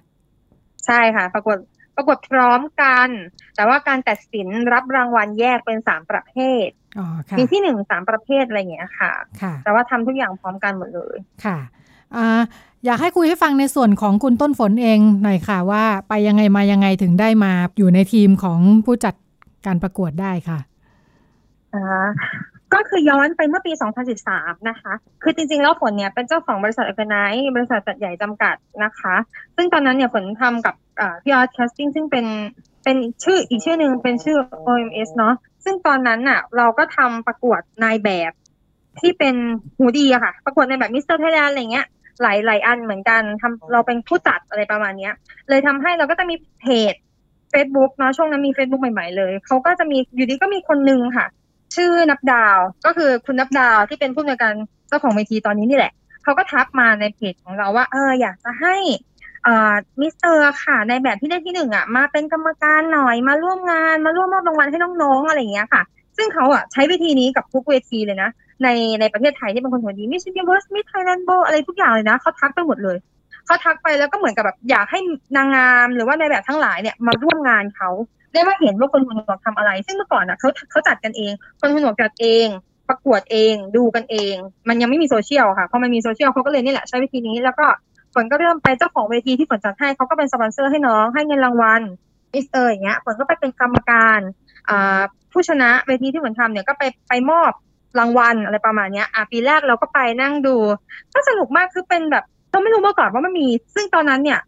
[0.86, 1.58] ใช่ค่ะ ประกวด
[1.96, 3.10] ประกวดพร้อมกัน
[3.56, 6.36] แต่ว่าการตัดสินรับรางวัลแยกเป็นสามประเภ
[6.66, 6.68] ท
[7.38, 9.12] มีที่หนึ่งสามประเภทอะไรอย่างเงี้ยค่ะ
[9.64, 11.58] แต่ว่าทำทุกอย่างพร้อมกันหมดเลยค่ะ
[12.86, 19.16] อยากให้คุยให้ฟังในส่วนของคุณต้นฝนเองหน่อยค่ะว่าไปยังไงมายังไงถึงได้มาอยู่ในทีมของผู้จัด
[19.66, 20.60] การประกวดได้ค่ะ
[22.76, 23.72] ก็คือย้อนไปเมื่อปี
[24.20, 29.16] 2013 นะคะ คือจริงๆ แล้วฝนเนี่ยเป็นเจ้าของบริษัทเอกไนท์บริษัทจัดใหญ่จำกัดนะคะ
[29.56, 30.76] ซึ่งตอนนั้นเนี่ยฝนทำกับ
[31.24, 32.26] พี่ออส casting ซึ่งเป็น
[32.84, 38.32] เป็นชื่ออีกชื่อหนึ่งเป็นชื่อ OMS เนาะ ซึ่งตอนนั้นน่ะเราก็ทำประกวดนายแบบ
[39.00, 39.36] ที่เป็น
[39.78, 41.88] หูดีอะค่ะ ประกวดนายแบบ Mister Thailand อะไรเงี้ย
[42.22, 45.14] หลายหลายอันเหมือนกันทำเราเป็นผู้จัดอะไรประมาณเนี้ย
[45.50, 46.94] เลยทำให้เราก็จะมีเพจ
[47.54, 51.26] Facebook เนาะช่วงนั้นมี Facebook ใหม่ ๆ เลย เขาก็จะมีอยู่ดีก็มีคนนึงค่ะ
[51.76, 54.54] ชื่อนับดาวก็คือคุณนับดาวที่เป็นผู้อำนวยการ
[54.88, 58.76] เจ้าของเวทีตอนนี้นี่แหละเขาก็ทักมาในเพจของเราว่าเอออยากจะให้
[60.02, 65.82] มิสเตอร์ค่ะนายแบบที่ได้ที่หนึ่งอะมาเป็นกรรมการหน่อยมาร่วมงานมาร่วมมอบรางวัลให้น้องๆอะไรอย่างเงี้ยค่ะ
[66.18, 68.30] ซึ่งเขาอะใช้วิธีนี้กับทุกเวทีเลยนะ
[68.64, 68.68] ใน
[69.00, 72.98] ในประเทศไทยที่เป็นคนหูดี Miss Universe Miss Thailand World อะไรทุกอย่างเลยนะเขาทักไปหมดเลย
[73.46, 75.00] เขาทักไปแล้วก็เหมือนกับแบบอยากให้
[75.36, 77.90] นางงามหรือว่านายแบบทั้งหลายเนี่ยมาร่วมงานเขา
[78.36, 82.48] ได้มาเห็นว่าคนหูหนวกทำอะไร ซึ่งเมื่อก่อนอะเขาเขาจัดกันเอง คนหูหนวกจัดเอง
[82.90, 84.36] ประกวดเองดูกันเอง
[84.70, 87.66] มันยังไม่มีโซเชียลค่ะพอมันมีโซเชียลเขาก็เลยนี่แหละใช้วิธีนี้แล้วก็
[88.14, 91.82] ฝนก็เริ่มไปเจ้าของเวทีที่ฝนจัดให้เขาก็เป็นสปอนเซอร์ให้น้องให้เงินรางวัล
[92.34, 94.20] มิสเตอร์อย่างเงี้ยฝนก็ไปเป็นกรรมการ
[95.32, 97.52] ผู้ชนะเวทีที่ฝนทำเนี่ยก็ไปไปมอบ
[98.00, 100.56] รางวัลอะไรประมาณเนี้ยอะปีแรกเราก็ไปนั่งดู
[101.14, 104.40] ก็สนุกมากคือเป็นแบบเราไม่รู้มาก่อนว่ามันมี ซึ่งตอนนั้นเนี่ย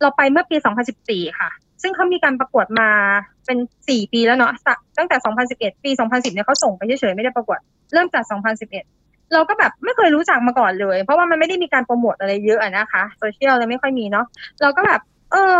[0.00, 0.56] เราไปเมื่อปี
[0.98, 1.50] 2014 ค่ะ
[1.84, 2.88] ซึ่งเขามีการประกวดมา
[3.46, 4.52] เป็นสี่ปีแล้วเนาะ
[4.98, 5.16] ตั้งแต่
[5.50, 7.58] 2011ปี2010เนี่ยเขาส่งไปเฉยๆไม่ได้ประกวด
[7.92, 8.24] เริ่มจาก
[8.78, 14.26] 2011เราก็แบบไม่เคยรู้จักมาก่อนเลย เพราะว่ามันไม่ได้มีการโปรโมทอะไรเยอะอะนะคะโซเชียลเลยไม่ค่อยมีเนาะ
[14.60, 15.00] เราก็แบบ
[15.32, 15.58] เออ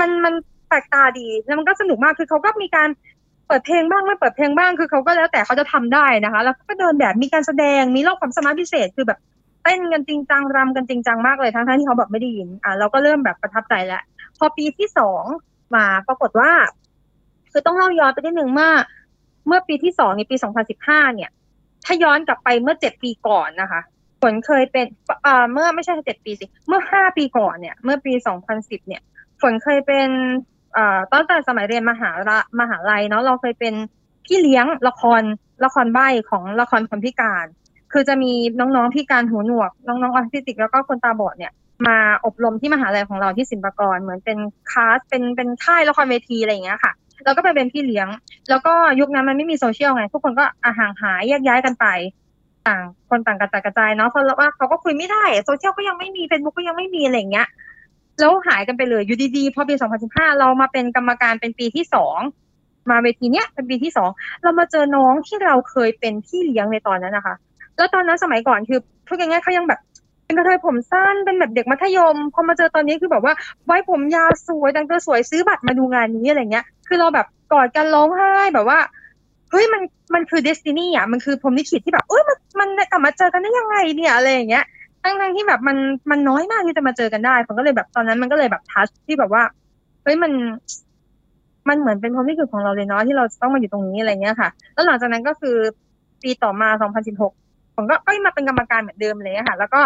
[0.00, 0.34] มันมัน
[0.68, 2.88] แปลกตาดีแล้วมันก็สนุกมากคือเขาก็มีการ
[3.46, 9.18] เปิดเพลงบ้างไม่เปิดเพลงบ้างคือเขาก็แล้วแต่เขาจะทำได้นะคะ แล้วก็เดินแบบมีการแสดงมีรอบความสามารถพิเศษคือแบบ
[9.62, 14.02] เต้นกันจริงจังรำกันจริงจังมากเลยทั้งที่เขาแบบไม่ได้ยินอะเราก็เริ่มแบบประทับใจแล้ว
[14.38, 15.24] พอปีที่สอง
[15.74, 16.50] มาปรากฏว่า
[17.52, 18.70] คือต้องเล่าย้อนไปนิดนึงเมื่อ
[19.46, 21.30] เมื่อปีที่สองในปีสองพันสิบห้าเนี่ย
[21.84, 23.80] ถ้าย้อนกลับไปเมื่อเจ็ดปีก่อนนะคะ
[24.22, 24.86] ฝนเคยเป็น
[25.22, 29.02] เอ่อเมื่อไม่ใช่เจ็ดปีสิเมื่อห้าปีก่อนเนี่ย เมื่อปีสองพันสิบเนี่ย
[29.40, 30.08] ฝนเคยเป็น
[30.74, 33.74] เอ่อตั้งแต่สมัยเรียนมหาละมหาลัยเนาะเราเคยเป็น
[34.24, 35.22] พี่เลี้ยงละคร
[35.64, 37.46] ละครใบของละครคนพิการ
[37.92, 41.52] คือจะมีน้องๆพิการหูหนวก น้องๆออทิสติกแล้วก็คนตาบอดเนี่ย
[41.88, 44.38] มาอบรมที่มหาลัยของเราที่ศิลปากรเหมือนเป็น
[44.70, 46.92] คลาสเป็นเป็นค่ายละครเวทีอะไรอย่างเงี้ยค่ะ
[47.24, 48.08] เราก็ไปเป็นพี่เลี้ยง
[48.50, 51.86] แล้วก็ยุคนั้นมันไม่มีโซเชียลไงทุกคนก็อาห่างหายแยกย้ายกันไป
[52.66, 57.48] ต่างคนต่างกระจายกระจายเนาะเพราะว่าเขาก็คุยไม่ได้โซเชียลก็ยังไม่มีเฟซบุ๊กก็ยังไม่มีอะไรอย่างเงี้ย
[58.20, 59.74] แล้วหายกันไปเลยอยู่ดีๆพอปี
[60.06, 62.18] 2015 เรามาเป็นกรรมการเป็นปีที่สอง
[62.90, 64.10] มาเวทีเนี้ยเป็นปีที่สอง
[64.42, 67.34] เรามาเจอน้องที่เราเคยเป็นพี่เลี้ยงในตอนนั้นนะคะ
[67.76, 69.80] แล้วตอนนั้นสมัยก่อนคือพูดง่ายๆเขายังแบบ
[70.24, 73.34] เป็นกระเทยผมสั้นเป็นแบบเด็กมัธยมพอมาเจอตอนนี้คือแบบว่า
[73.66, 78.78] ไว้ผมยาวสวยแต่งตัวสวยซื้อบัตรมาดูงานนี้อะไรเงี้ย คือเราแบบกอดกันร้องไห้แบบว่า
[79.50, 79.82] เฮ้ยมัน
[80.14, 84.64] มันคือเดสตินีอะมันคือผมลิขิตที่แบบเอ้ยมันมันกลับมาเจอกันได้ยังไงเนี่ยอะไรอย่างเงี้ย
[85.02, 85.76] ทั้งทั้งที่แบบมัน
[86.10, 89.42] มันน้อยมากที่จะมาเจอกันได้ผมก็เลยแบบตอนนั้นมันก็เลยแบบทัชที่แบบว่า
[90.02, 90.32] เฮ้ยมัน
[91.68, 95.56] มันเหมือนเป็นความลิขิตของเราเลยเนาะที่เราต้องมาอยู่ตรงนี้อะไรเงี้ยค่ะ แล้วหลังจากนั้นก็คือ
[96.22, 96.68] ปีต่อมา
[97.22, 99.80] 2016 ฝนก็ก็มาเป็นกรรมการเหมือนเดิมเลยค่ะ แล้วก็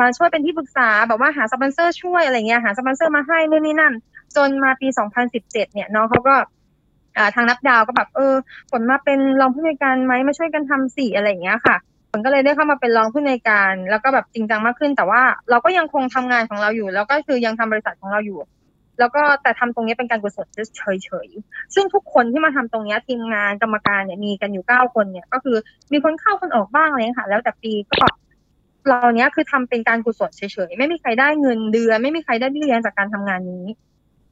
[0.00, 3.94] มาช่วยเป็นที่ปรึกษาแบบว่าหาสปอนเซอร์ช่วยอะไรเงี้ยหาสปอนเซอร์มาให้นู่นนี่นั่น
[4.36, 4.88] จนมาปี
[5.20, 6.34] 2017 เนี่ยน้องเขาก็
[7.34, 8.34] ทางนับดาวก็แบบเออ
[8.70, 11.76] ฝนมาเป็นรองผู้อำนวยการไหมมาช่วยกันทำสิอะไรเงี้ยค่ะ
[12.10, 18.38] ฝนก็เลยได้เข้ามาเป็นรองผู้อำนวยการ แล้วก็แบบจริงจังมากขึ้น แต่ว่าเราก็ยังคงทำงานของเราอยู่ แล้วก็คือยังทำบริษัทของเราอยู่
[18.98, 20.46] แล้วก็แต่ทำตรงนี้เป็นการกุศล
[20.76, 25.56] เฉยๆซึ่งทุกคนที่มาทำตรงนี้ทีมงานกรรมการเนี่ยมีกันอยู่เก้าคนเนี่ย ก็คือ
[25.92, 28.04] มีคนเข้าคนออกบ้างเลยค่ะ แล้วแต่ปีก็
[28.88, 33.66] เราเนี้ยคือทำเป็นการกุศลเฉยๆ ไม่มีใครได้เงินเดือน ไม่มีใครได้เบี้ยเรียงจากการทำงานนี้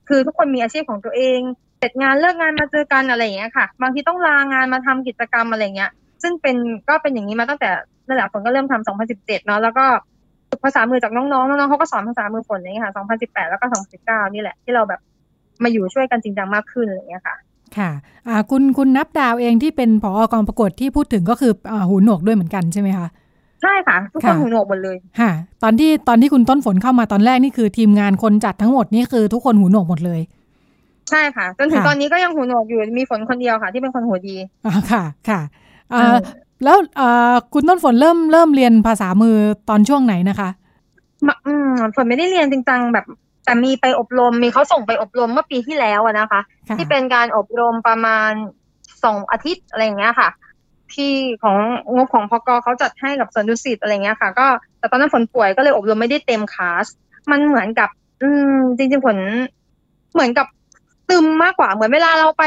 [0.08, 1.40] คือทุกคนมีอาชีพของตัวเอง
[1.78, 5.90] เสร็จงานเลิกงานมาเจอกันอะไรอย่างเงี้ยค่ะ บางทีต้องลางานมาทำกิจกรรมอะไรเงี้ย
[6.22, 6.56] ซึ่งเป็น
[6.88, 7.70] ก็เป็นอย่างนี้มาตั้งแต่
[8.06, 9.84] นั่นแหละฝนก็เริ่มทำ2017 เนาะแล้วก็
[10.50, 13.66] ฝึกภาษามือจากน้องๆ น้องๆเขาก็สอนภาษามือฝนอย่างเงี้ยค่ะ 2018 แล้วก็
[14.00, 15.00] 2019 นี่แหละที่เราแบบ
[15.62, 17.36] มาอยู่ช่วยกันจริงจังมากขึ้นอะไรเงี้ยค่ะ
[17.76, 17.90] ค่ะ
[18.50, 23.08] คุณคุณนับดาวเองที่เป็นผอกองประกวดที่พูดถึงก็คืออ่าหูหนวกด้วยเหมือนกันใช่ไหมคะ
[23.64, 25.30] ใช่ค่ะ ทุกคนหูหนวกหมดเลยค่ะ
[25.62, 30.20] ตอนที่ตอนที่คุณต้นฝนเข้ามาตอนแรกนี่คือทีมงานคนจัดทั้งหมดนี่คือทุกคนหูหนวกหมดเลย
[31.10, 35.40] ใช่ค่ะ จนถึงตอนนี้ก็ยังหูหนวกอยู่มีฝนคนเดียวค่ะ ที่เป็นคนหูดีอ่าค่ะค่ะ
[35.92, 36.16] อ่า
[36.64, 39.36] แล้วอ่าคุณต้นฝนเริ่มเริ่มเรียนภาษามือ
[39.68, 40.48] ตอนช่วงไหนนะคะ
[41.46, 43.06] อืมฝนไม่ได้เรียนจริงจังแบบ
[43.44, 46.40] แต่มีไปอบรมมีเขาส่งไปอบรมเมื่อปีที่แล้วนะคะ
[46.78, 48.30] ที่เป็นการอบรมประมาณ
[49.04, 50.28] สองอาทิตย์อะไรอย่างเงี้ยค่ะ
[50.96, 51.56] ที่ของ
[51.94, 54.46] งบของพกเขาจัดให้กับสวนดุสิตอะไรเงี้ยค่ะ ก็
[54.78, 56.86] แต่ตอนนั้นฝนป่วยก็เลยอบรมไม่ได้เต็มคลาส
[57.30, 57.88] มันเหมือนกับ
[58.22, 59.18] อืม จริงๆฝน
[60.12, 60.46] เหมือนกับ
[61.10, 62.44] ตึมมากกว่าเหมือนเวลาเราไป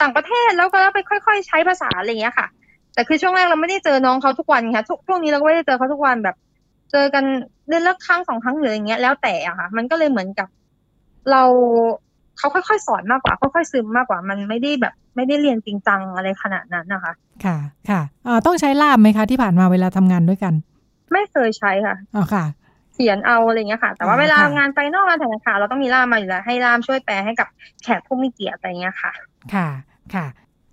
[0.00, 2.46] ต่างประเทศแล้วก็ไปค่อย ๆ ใช้ภาษาอะไรเงี้ยค่ะ
[2.94, 6.36] แต่คือช่วงแรกเราไม่ได้เจอน้องเขาทุกวันค่ะช่วงนี้เราก็ไม่ได้เจอเขาทุกวันแบบ
[6.92, 7.24] เจอกัน
[7.68, 10.48] เดือนละครั้งสองครั้งหรืออย่างเงี้ยแล้วแต่อะค่ะ มันก็เลยเหมือนกับ
[11.30, 11.42] เรา
[12.38, 17.12] เขาค่อยๆ สอนมากกว่าค่อยๆซึมมากกว่ามันไม่ได้แบบ ไม่ได้เรียนจริงจังอะไรขนาดนั้นนะคะ
[17.44, 17.56] ค่ะ
[17.90, 20.54] ค่ะอ่าต้องใช้ล่ามไหมคะที่ผ่านมาเวลาทำงานด้วยกัน
[21.12, 22.44] ไม่เคยใช้ค่ะอ๋อค่ะ
[22.94, 27.48] เขียนเอาอะไรเงี้ยค่ะ แต่ว่าเวลางานไฟนอลงานแถลงข่าวเราต้องมีล่ามมาอยู่แล้วให้ล่ามช่วยแปลให้กับ
[27.82, 29.12] แขกผู้มีเกียรติอะไรเงี้ยค่ะ
[29.54, 29.68] ค่ะ
[30.14, 30.26] ค่ะ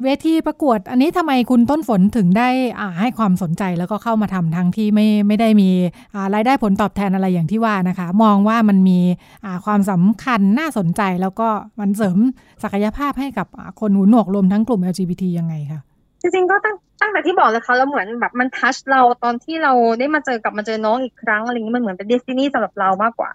[0.03, 2.49] เวทีประกวด อันนี้ทำไมคุณต้นฝนถึงได้
[2.79, 5.69] อ่าให้ความสนใจแล้วก็เข้ามาทำทั้งที่ไม่ไม่ได้มี
[6.13, 8.99] อ่ารายได้ผลตอบแทนอะไรอย่างที่ว่านะคะ มองว่ามันมี
[9.45, 11.47] อ่าความสำคัญน่าสนใจแล้วก็
[11.79, 12.17] มันเสริม
[12.63, 13.47] ศักยภาพให้กับ
[13.79, 15.81] คนหูหนวกรวมทั้งกลุ่ม LGBT ยังไงคะ
[16.21, 23.31] จริงๆก็ตั้งตั้งแต่ที่บอกเลยค่ะเราเหมือนแบบมันทัชเราตอนที่เราได้มาเจอกับมาเจอน้องอีกครั้งอะไรเงี้ยมันเหมือนเป็นเดสตินีสำหรับเรามากกว่า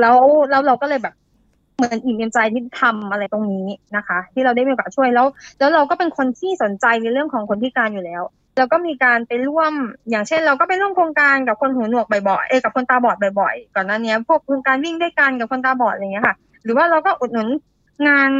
[0.00, 0.18] แล้ว
[0.50, 1.14] แล้วเราก็เลยแบบ
[1.76, 3.66] เหมือนอิ่มเอมใจที่ทำอะไรตรงนี้
[3.96, 5.26] นะคะ ที่เราได้มีโอกาสช่วยแล้ว
[5.58, 8.22] แล้วเราก็เป็นคนที่สนใจในเรื่องของคนพิการอยู่แล้ว
[8.58, 9.72] แล้วก็มีการไปร่วม
[10.10, 17.48] อย่างเช่น เราก็ไปร่วมโครงการกับคนหูหนวกบ่อยๆเอกับคนตาบอดบ่อยๆก่อนหน้านี้พวกโครงการวิ่งด้วยกันกับคนตาบอดอะไรเงี้ยค่ะ หรือว่าเราก็อุดหนุน
[18.08, 18.30] งาน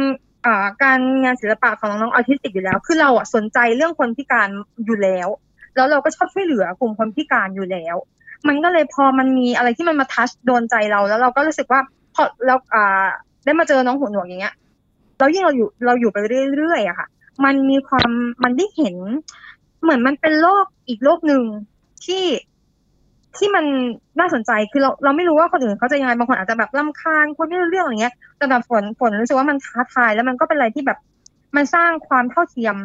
[0.83, 4.49] การงานศิลปะของน้องๆออทิสติกอยู่แล้ว คือเราอะสนใจเรื่องคนพิการ
[4.85, 5.27] อยู่แล้ว
[5.75, 7.95] แล้วเราก็ชอบช่วยเหลือกลุ่มคนพิการอยู่แล้ว
[8.47, 11.81] มันก็เลยพอมันมีอะไรที่มันมาทัชโดนใจเราแล้วเราก็รู้สึกว่า
[12.15, 13.07] พอเราอ่า
[13.45, 14.55] ได้มาเจอน้องหัวหนวกอย่างเงี้ย
[15.17, 16.17] แล้วยิ่งเราอยู่เราอยู่ไป
[16.55, 17.07] เรื่อยๆอะค่ะ
[17.45, 18.09] มันมีความ
[18.43, 18.95] มันได้เห็น
[19.81, 21.43] เหมือนมันเป็นโลกอีกโลกหนึ่ง
[22.05, 22.23] ที่
[23.37, 23.65] ที่มัน
[24.19, 30.97] น่าสนใจคือเราเราไม่รู้ว่าคนอื่นเขาจะยังไงบางคนอาจจะแบบลำคาญคนไม่รู้เรื่องอะไรเงี้ยแต่แบบฝนฝนรู้สึกว่ามันท้าทาย แล้วมันก็เป็นอะไรที่แบบ
[31.55, 32.75] มันสร้างความเท่าเทียม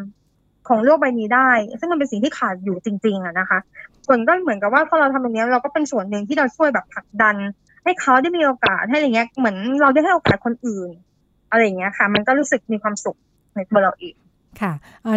[0.69, 1.51] ของโลกใบนี้ได้
[1.81, 3.59] ซึ่งมันเป็นสิ่งที่ขาดอยู่จริง ๆอะนะคะ
[4.07, 7.37] ฝนก็เหมือนกับว่าพอเราทำแบบนี้เราก็เป็นส่วนหนึ่งที่เราช่วยแบบผลักดัน
[7.85, 10.91] ให้เขาได้มีโอกาสให้อะไรเงี้ยเหมือนเราได้ให้โอกาสคนอื่น
[11.51, 13.17] อะไรอย่างเงี้ยค่ะ มันก็รู้สึกมีความสุข
[13.55, 14.15] ในตัวเราเอง
[14.61, 14.73] ค่ะ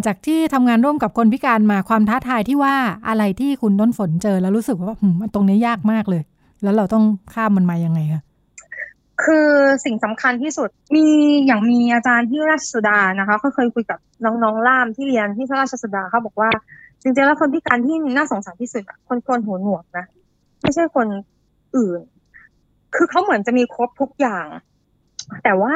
[0.06, 2.76] จากที่ทำงานร่วมกับคนพิการมาความท้าทายที่ว่า
[3.08, 4.96] อะไรที่คุณต้นฝนเจอแล้วรู้สึกว่า
[5.34, 6.24] ตรงนี้ยากมากเลย
[6.64, 7.04] แล้วเราต้อง
[7.34, 8.24] ข้ามมันมายังไงคะ
[9.24, 9.50] คือ
[9.86, 11.06] สิ่งสำคัญที่สุดมี
[11.46, 16.50] อย่างมีอาจารย์ที่ราชสุดานะคะเขาเคยคุยกับน้องๆล่ามที่เรียนที่ราชสุดาเขาบอกว่า
[17.02, 20.06] จริงๆแล้วคนพิการที่น่าสงสารที่สุดคนคนหัวหนวกนะ
[20.62, 21.08] ไม่ใช่คน
[21.76, 22.02] อื่น
[22.96, 24.46] คือเขาเหมือนจะมีครบทุกอย่าง
[25.44, 25.76] แต่ว่า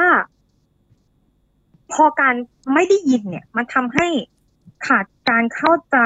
[1.92, 2.34] พอการ
[2.74, 4.06] ไม่ได้ยินเนี่ย มันทำให้
[4.86, 5.98] ขาดการเข้าใจ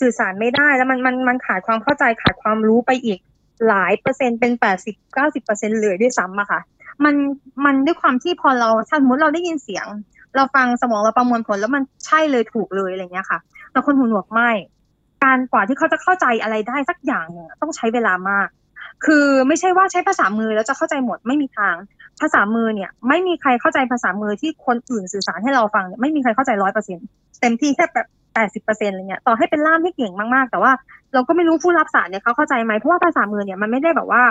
[0.00, 3.18] สื่อสารไม่ได้แล้วมันมันมันขาดความเข้าใจขาดความรู้ไปอีก
[3.68, 6.60] หลายเปอร์เซ็นต์เป็นแปดสิบเก้าสิบเปอร์เซ็นต์เลยด้วยซ้ำอะค่ะ
[7.04, 7.14] มัน
[7.64, 9.86] มันด้วยความที่พอเราถ้าสมมติเราได้ยินเสียง
[10.36, 13.38] เราฟังสมองเราประมวลผลแล้วมันใช่เลยถูกเลยอะไรเงี้ยค่ะ
[13.70, 14.50] แต่คนหูหนวกไม่
[15.24, 18.48] การกว่าที่เขาจะเข้าใจอะไรได้สักอย่างเนี่ยต้องใช้เวลามาก
[19.04, 21.74] คือไม่ใช่ว่าใช้ภาษามือแล้วจะเข้าใจหมดไม่มีทาง
[22.20, 26.98] ภาษามือเนี่ย ไม่มีใครเข้าใจภาษามือที่คนอื่นสื่อสารให้เราฟังเนี่ยไม่มีใครเข้าใจร้อยเปอร์เซ็น
[27.40, 30.72] เต็มที่แค่แบบแปดสิบเปอร์เซ็นต์อะไรเงี้ยต่อให้เป็นล่ามที่เก่งมากๆ แต่ว่า
[31.14, 34.22] เราก็ไม่รู้ผู้รับสารเนี่ยเขาเข้าใจไหมเพราะว่าภาษามือเนี่ยมันไม่ได้แบบว่า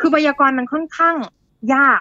[0.00, 1.16] คือไวยากรณ์มันค่อนข้าง
[1.74, 2.00] ยาก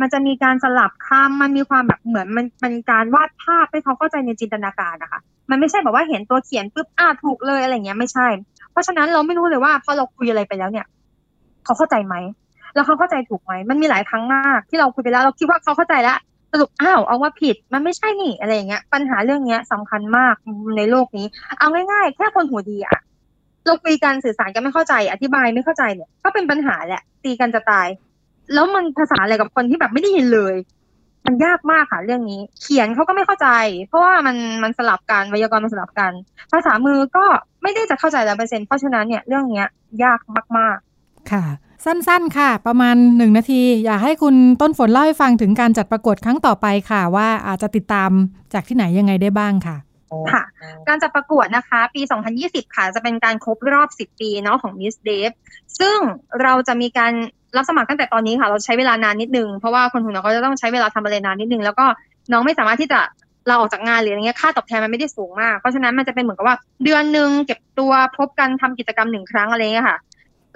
[0.00, 5.20] มันจะมีการสลับคำมันมีความแบบเหมือนมันเป็นการวาดภาพให้เขาเข้าใจในจินตนาการนะคะ
[5.50, 8.26] มันไม่ใช่แบบว่าเห็นตัวเขียนปุ๊บอ่าถูกเลยอะไรเงี้ยไม่ใช่
[8.72, 10.86] เพราะฉะนั้นเราไม่รู้เลยว่าพอเราคุยอะไรไปแล้วเนี่ย
[11.64, 12.14] เขาเข้าใจไหม
[12.74, 16.18] แล้วเขาเข้าใจถูกไหมมันมีหลายครั้งมากที่เราคุยไปแล้ว เราคิดว่าเขาเข้าใจแล้ว
[16.52, 20.34] สรุปอ้าวเอาว่าผิดมันไม่ใช่นี่อะไรอย่างเงี้ย ปัญหาเรื่องเนี้ยสำคัญมาก
[20.76, 21.26] ในโลกนี้
[21.58, 22.98] เอาง่ายๆ แค่คนหูดีอะ
[23.66, 27.88] เราคุยกันสื่อสารกันไม่เข้าใจ อธิบายไม่เข้าใจเนี่ย ก็เป็นปัญหาแหละตีกันจะตาย
[28.54, 30.54] แล้วมันภาษาอะไรกับคนที่แบบไม่ได้ยินเลย
[31.26, 33.48] มันยากมากค่ะเรื่องนี้ เขียนเขาก็ไม่เข้าใจ
[33.88, 36.12] เพราะว่ามันมันสลับกันไวยากรณ์มันสลับกัน
[36.52, 37.24] ภาษามือก็
[37.62, 39.68] ไม่ได้จะเข้าใจร้อยเปอร์เซ็นต์เพราะฉะนั้นเนี่ยเรื่องเนี้ย
[40.04, 40.20] ยาก
[40.58, 40.91] มากๆ
[41.30, 41.44] ค่ะ
[41.84, 48.10] สั้นๆค่ะ ประมาณหนึ่งนาที อยากให้คุณต้นฝนเล่าให้ฟังถึงการจัดประกวดครั้งต่อไปค่ะ ว่าอาจจะติดตาม
[48.52, 49.76] จากที่ไหนยังไงได้บ้างค่ะ
[50.32, 50.42] ค่ะ
[50.88, 52.02] การจัดประกวดนะคะ ปี
[52.38, 55.30] 2020 ค่ะ จะเป็นการครบรอบ 10 ปีเนาะของ Miss d a v
[55.78, 55.98] ซึ่ง
[56.42, 57.12] เราจะมีการ
[57.56, 61.86] รับสมัครตั้งแต่ตอนนี้ค่ะ เราใช้เวลานานนิดนึง เพราะว่าคนหุ่นเราก็จะต้องใช้เวลาทำอะไรนานนิดนึง แล้วก็
[62.32, 63.00] น้องไม่สามารถที่จะ
[63.48, 69.98] เราออกจากงานหรืออะไรเงี้ยค่าตอบแทนมันไม่ได้สูงมาก เพราะฉะนั้นมันจะเป็นเหมือนกับว่าเดือนหนึ่งเก็บตัวพบกันทำกิจกรรมหนึ่งครั้งอะไรเงี้ยค่ะ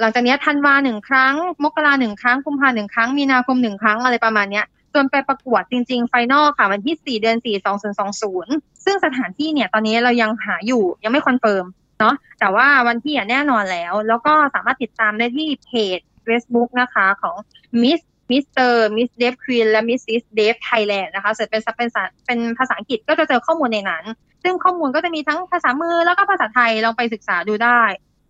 [0.01, 8.53] หลังจากนี้ธันวาหนึ่งครั้ง มกราหนึ่งครั้งกุมภาหนึ่งครั้ง มีนาคมหนึ่งครั้งอะไรประมาณเนี้ยจนไปประกวดจริง ๆ final ค่ะวันที่สี่เดือนสี่สองศูนย์สองศูนย์
[8.85, 11.65] ซึ่งสถานที่เนี่ยตอนนี้เรายังหาอยู่ยังไม่ confirm
[12.01, 17.37] เนาะแต่ว่าวันที่แน่นอนแล้ว แล้วก็สามารถติดตามได้ที่เพจ Facebook นะคะของ
[17.83, 20.01] Miss Mister Miss Deaf Queen และ Mrs.
[20.07, 21.89] Deaf Thailand นะคะ search เป็นเป็น
[22.27, 24.05] เป็นภาษาอังกฤษก็จะเจอข้อมูลในนั้น
[24.43, 27.83] ซึ่งข้อมูลก็จะมีทั้งภาษามือแล้วก็ภาษาไทยลองไปศึกษาดูได้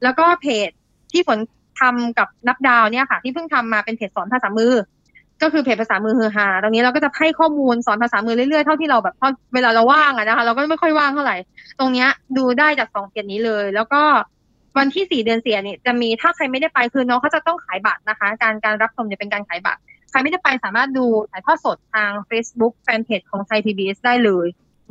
[0.02, 0.70] แล้วก็เพจ
[1.12, 1.38] ที่ฝน
[1.80, 4.74] ทำกับนับดาวเนี่ยค่ะ ที่เพิ่งทำมาเป็นเพจสอนภาษามือ
[5.42, 9.14] ก็คือเพจภาษามือฮือฮาตรงนี้เราก็จะให้ข้อมูลสอนภาษามือเรื่อยๆเท่าที่เราแบบ
[9.54, 11.36] เวลาเราว่างอะนะคะ เราก็ไม่ค่อยว่างเท่าไหร่
[11.78, 14.02] ตรงเนี้ยดูได้จากสองเพจนี้เลย แล้วก็
[14.78, 19.80] วันที่สี่เดือนเสียเนี่ยจะมีถ้าใครไม่ได้ไปคือน้องเขาจะต้องขายบัตรนะคะ การการรับชมเนี่ยเป็นการขายบัตร
[20.10, 24.46] ใครไม่ได้ไปสามารถดูถ่ายทอดสดทาง Facebook แฟนเพจของไทยพีบีได้เลย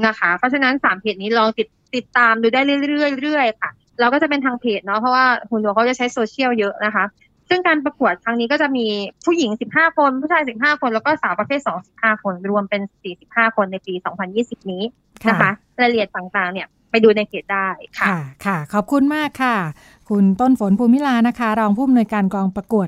[0.06, 2.62] นะคะ เพราะฉะนั้นสามเพจนี้ลองติดติดตามดูได้
[2.92, 3.70] เรื่อยๆค่ะ
[4.00, 7.06] เราก็จะเป็นทางเพจเนาะเพราะว่าหูหนวกเขาจะใช้โซเชียลเยอะนะคะ
[7.50, 8.86] ซึ่งการประกวดครั้งนี้ก็จะมี
[9.26, 12.82] ผู้หญิง 15 คน ผู้ชาย 15 คน แล้วก็สาวประเภท 2 15 คน รวมเป็น
[13.20, 13.94] 45 คนในปี
[14.34, 14.84] 2020 นี้
[15.30, 17.68] นะคะรายละเอียดต่างๆ เนี่ยไปดูในเพจได้
[18.00, 18.08] ค่ะ
[18.46, 19.56] ค่ะ ขอบคุณมากค่ะ
[20.10, 22.88] คุณต้นฝนภูมิลานะคะ รองผู้อำนวยการกองประกวด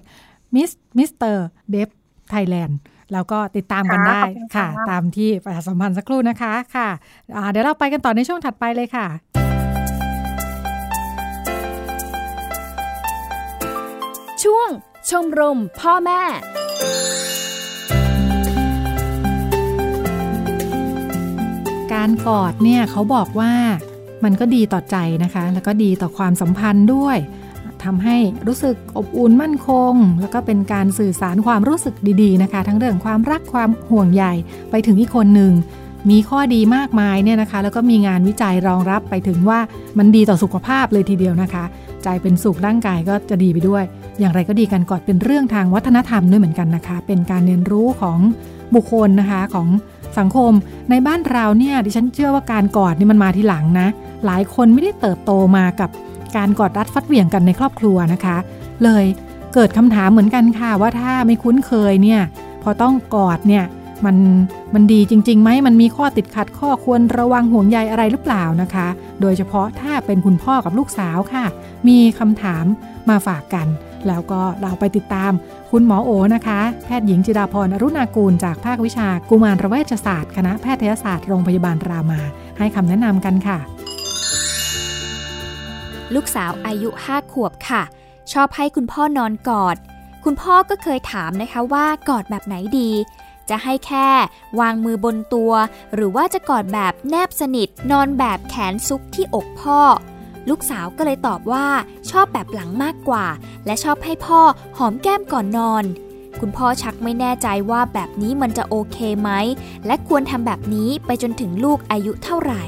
[0.56, 1.90] Miss Mister Deaf
[2.30, 2.80] Thailand
[3.14, 4.22] แล้วก็ติดตามกันได้
[4.56, 6.90] ค่ะ ตามที่ประชาสัมพันธ์สักครู่นะคะค่ะ
[7.52, 9.08] เดี๋ยวเราไปกันต่อในช่วงถัดไปเลยค่ะ
[14.44, 14.70] ช่วง
[15.10, 16.22] ชมรมพ่อแม่
[21.94, 23.54] การกอดเนี่ยเขาบอกว่า
[24.24, 27.18] มันก็ดีต่อใจนะคะ แล้วก็ดีต่อความสัมพันธ์ด้วย
[27.84, 28.18] ทำให้
[28.48, 34.26] รู้สึกอบอุ่นมั่นคง แล้วก็เป็นการสื่อสารความรู้สึกดีๆนะคะ ทั้งเรื่องความรักความห่วงใย
[34.72, 35.54] ไปถึงอีกคนหนึ่ง
[36.10, 39.60] มีข้อดีมากมายเนี่ยนะคะ แล้วก็มีงานวิจัยรองรับไปถึงว่า
[39.98, 41.64] มันดีต่อสุขภาพเลยทีเดียวนะคะ
[42.04, 43.84] ใจเป็นสุขร่างกายก็จะดีไปด้วย
[44.20, 48.20] อย่างไรก็ดีกันกอดเป็นเรื่องทางวัฒนธรรมด้วยเหมือนกันนะคะ เป็นการเรียนรู้ของ
[48.76, 49.68] บุคคลนะคะของ
[50.20, 50.52] สังคม
[50.90, 53.88] ในบ้านเราเนี่ยดิฉันเชื่อว่าการกอดนี่มันมาทีหลังนะ
[54.26, 55.90] หลายคนไม่ได้เติบโตมากับ
[56.38, 58.38] การกอดรัดฟัดเหวี่ยงกันในครอบครัวนะคะ
[58.84, 59.06] เลย
[59.54, 62.22] เกิดคำถามเหมือนกันค่ะว่าถ้าไม่คุ้นเคยเนี่ย
[62.64, 63.64] พอต้องกอดเนี่ย
[64.06, 64.18] มัน
[64.74, 68.88] มันดีจริงๆไหมมันมีข้อติดขัดข้อควรระวังห่วงใยอะไรหรือเปล่านะคะ
[69.22, 71.46] โดยเฉพาะถ้าเป็นคุณพ่อกับลูกสาวค่ะ
[71.88, 72.66] มีคำถาม
[73.10, 73.68] มาฝากกัน
[74.08, 75.32] แล้วก็เราไปติดตาม
[75.72, 82.22] คุณหมอโอนะคะ แพทย์หญิงจิดาพรอรุณากูลจากภาควิชากุมารเวชศาสตร์ คณะแพทยศาสตร์โรงพยาบาลรามา
[82.58, 83.58] ให้คำแนะนำกันค่ะ
[86.16, 87.84] ลูกสาวอายุห้าขวบค่ะ
[88.34, 89.78] ชอบให้คุณพ่อนอนกอด
[90.24, 92.92] คุณพ่อก็เคยถามนะคะว่ากอดแบบไหนดี
[93.50, 94.08] จะให้แค่
[94.60, 95.52] วางมือบนตัว
[95.96, 99.80] หรือว่าจะกอดแบบแนบสนิทนอนแบบแขนซุกที่อกพ่อ
[100.50, 101.66] ลูกสาวก็เลยตอบว่า
[102.12, 103.26] ชอบแบบหลังมากกว่า
[103.66, 104.42] และชอบให้พ่อ
[104.78, 105.84] หอมแก้มก่อนนอน
[106.42, 109.32] คุณพ่อชักไม่แน่ใจว่าแบบนี้มันจะโอเคไหม
[109.86, 112.64] และควรทำแบบนี้ไปจนถึงลูกอายุเท่าไหร่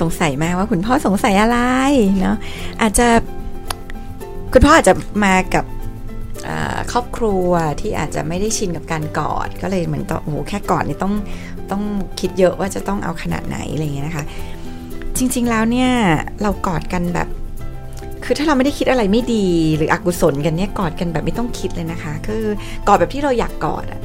[0.00, 1.58] สงสัยมากว่าคุณพ่อสงสัยอะไร
[2.20, 2.36] เนาะ
[2.82, 3.06] อาจจะ
[4.52, 4.94] คุณพ่ออาจจะ
[5.24, 5.64] มากับ
[6.92, 11.14] ครอบครัวที่อาจจะไม่ได้ชินกับการกอดก็เลยเหมือนต้องโอ้โหแค่กอดนี่ต้อง
[11.70, 11.82] ต้อง
[12.20, 14.24] คิดเยอะว่าจะต้องเอาขนาดไหนอะไรเงี้ยนะคะ
[15.20, 15.90] จริง ๆ แล้วเนี่ย
[16.42, 17.28] เรากอดกันแบบ
[18.24, 19.46] คือถ้าเราไม่ได้คิดอะไรไม่ดี
[19.76, 22.44] หรืออกุศลกันเนี่ยกอดกันแบบไม่ต้องคิดเลยนะคะ คือ
[22.88, 24.00] กอดแบบที่เราอยากกอดอะ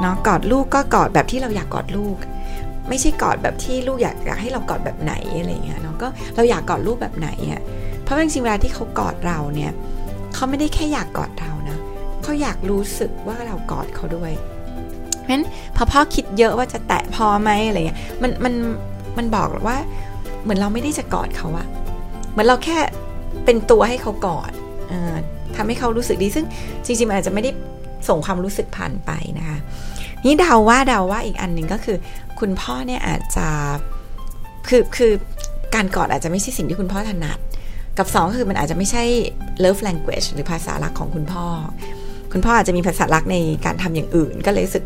[0.00, 2.16] เนาะกอดลูกก็กอดแบบที่เราอยากกอดลูก
[2.88, 7.60] ไม่ใช่กอดแบบที่ลูกอยากอยากให้เรากอดแบบไหนอะไรเงี้ยเนาะก็เราอยากกอดลูกแบบไหนอะ
[8.02, 9.72] เพราะจริงๆเวลาที่เขากอดเราเนี่ย
[10.34, 11.78] เขาไม่ได้แค่อยากกอดเรานะ
[12.22, 14.32] เขาอยากรู้สึกว่าเรากอดเขาด้วย
[15.20, 15.44] เพราะฉะนั้น
[15.76, 18.54] พอพ่อคิดเยอะว่าจะแตะพอไหมอะไรเงี้ยมันมัน
[19.16, 19.76] มันบอกว่า
[20.44, 21.66] เหมือนเราไม่ได้จะกอดเขาอะ
[22.30, 22.78] เหมือนเราแค่
[23.44, 24.52] เป็นตัวให้เขากอด
[24.92, 24.94] อ
[25.56, 26.46] ทำให้เขารู้สึกดีซึ่ง
[26.84, 27.50] จริงๆมันอาจจะไม่ได้
[28.08, 29.58] ส่งความรู้สึกผ่านไปนะคะ
[30.24, 31.96] นี่เดาว่าเดาว่าอีกอันหนึ่งก็คือ
[32.40, 33.46] คุณพ่อเนี่ยอาจจะ
[34.68, 35.12] คือคือ
[35.74, 37.38] การกอดอาจจะไม่ใช่สิ่งที่คุณพ่อถนัด
[37.98, 39.04] กับ2ก็คือมันอาจจะไม่ใช่
[39.64, 41.46] love language หรือภาษาลักของคุณพ่อ
[42.32, 44.84] คุณพ่ออาจจะมีภาษาลักในการทำอย่างอื่น ก็เลยรู้สึก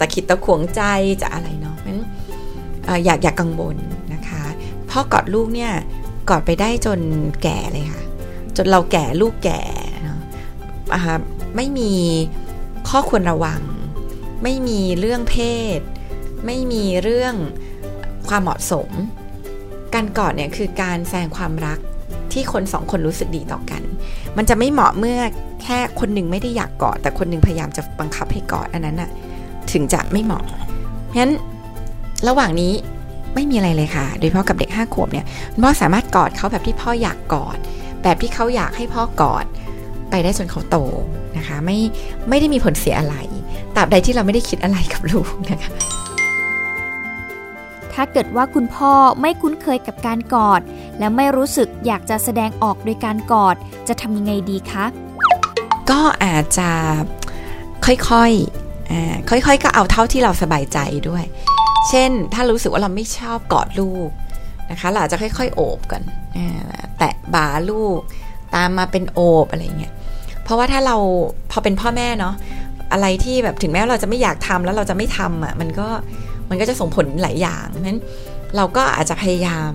[0.00, 0.82] ตะขิดตะขวงใจ
[1.22, 2.00] จะอะไรเนาะนั้น
[3.04, 3.76] อยากอยากกังวล
[4.90, 5.72] พ่อกอดลูกเนี่ย
[6.30, 7.00] กอดไปได้จน
[7.42, 8.04] แก่เลยค่ะ
[8.56, 9.62] จนเราแก่ลูกแก่
[10.02, 10.18] เนาะ
[11.56, 11.92] ไม่มี
[12.88, 13.62] ข้อควรระวัง
[14.42, 15.36] ไม่มีเรื่องเพ
[15.78, 15.80] ศ
[16.46, 17.34] ไม่มีเรื่อง
[18.28, 18.90] ความเหมาะสม
[19.94, 21.78] การกอดเนี่ยคือการแสดงความรัก
[22.32, 23.82] ที่คนสองคนรู้สึกดีต่อกัน
[24.36, 25.20] มันจะไม่เหมาะเมื่อ
[25.62, 29.10] แค่คนหนึ่งไม่ได้อยากกอด แต่คนหนึ่งพยายามจะบังคับให้กอดอันนั้นน่ะ
[29.72, 30.44] ถึงจะไม่เหมาะ
[31.06, 31.34] เพราะฉะนั้น
[32.28, 32.72] ระหว่างนี้
[33.34, 35.26] ไม่มีอะไรเลยค่ะ โดยเฉพาะกับเด็กห้าขวบเนี่ย
[35.62, 37.58] พ่อสามารถกอดเขาแบบที่พ่ออยากกอด
[38.02, 39.44] แบบที่เขาอยากให้พ่อกอด
[40.10, 40.76] ไปได้จนเขาโต
[41.36, 41.78] นะคะไม่
[42.28, 43.16] ไม่ได้มีผลเสียอะไร
[43.76, 45.72] ตราบใดที่เราไม่ได้คิดอะไรกับลูกนะคะ
[47.92, 50.60] ถ้าเกิดว่าคุณพ่อไม่คุ้นเคยกับการกอด
[50.98, 53.56] และไม่รู้สึกอยากจะแสดงออกโดยการกอด
[53.88, 54.84] จะทำยังไงดีคะ
[55.90, 56.70] ก็อาจจะ
[57.84, 57.96] ค่อ
[58.30, 60.78] ยๆค่อยๆ ก็เอาเท่าที่เราสบายใจ
[61.08, 61.24] ด้วย
[61.88, 64.08] เช่น ถ้ารู้สึกว่าเราไม่ชอบกอดลูก
[64.70, 66.02] นะคะเราจะค่อยๆ โอบกัน
[66.98, 67.98] แตะบ่าลูก
[68.54, 69.92] ตามมาเป็นโอบอะไรเงี้ย
[70.42, 70.96] เพราะว่าถ้าเรา
[71.50, 72.34] พอเป็นพ่อแม่เนาะ
[72.92, 75.88] อะไรที่แบบถึงแม้เราจะไม่อยากทำแล้วเราจะไม่ทำอะมันก็
[76.50, 78.00] มันก็จะส่งผลหลายอย่างนั้น
[78.56, 79.70] เราก็อาจจะพยายาม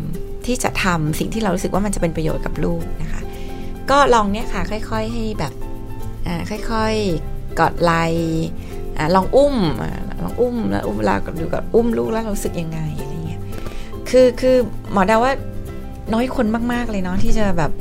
[0.45, 3.22] ที่จะทำสิ่งที่เรารู้สึกว่ามันจะเป็นประโยชน์กับลูกนะคะ
[3.89, 5.53] ก็ลองเนี่ยค่ะค่อยๆให้แบบ
[6.49, 7.91] ค่อยๆกอดไหล
[9.16, 9.56] ลองอุ้ม
[10.24, 13.41] ลองอุ้มแล้วอุ้มเวลาดูกับอุ้มลูกแล้วเราสึกยังไงอะไรเงี้ย
[14.10, 14.56] คือคือ
[14.91, 15.32] หมอดาว่า
[16.14, 17.72] น้อยคนมากๆเลยเนาะที่จะแบบ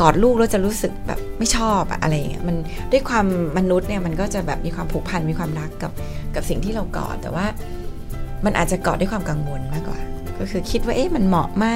[0.00, 2.56] กอดลูกแล้วจะรู้สึกแบบไม่ชอบอะไรเงี้ยมัน
[2.92, 3.26] ด้วยความ
[3.58, 5.92] มนุษย์เนี่ยมันก็จะแบบมีความผูกพันมีความรักกับ
[6.34, 7.46] กับสิ่งที่เรากอดแต่ว่า
[8.44, 10.00] มันอาจจะกอดด้วยความกังวลมากกว่า
[10.38, 11.66] ก็คือคิดว่าเอ๊ะมันเหมาะไหม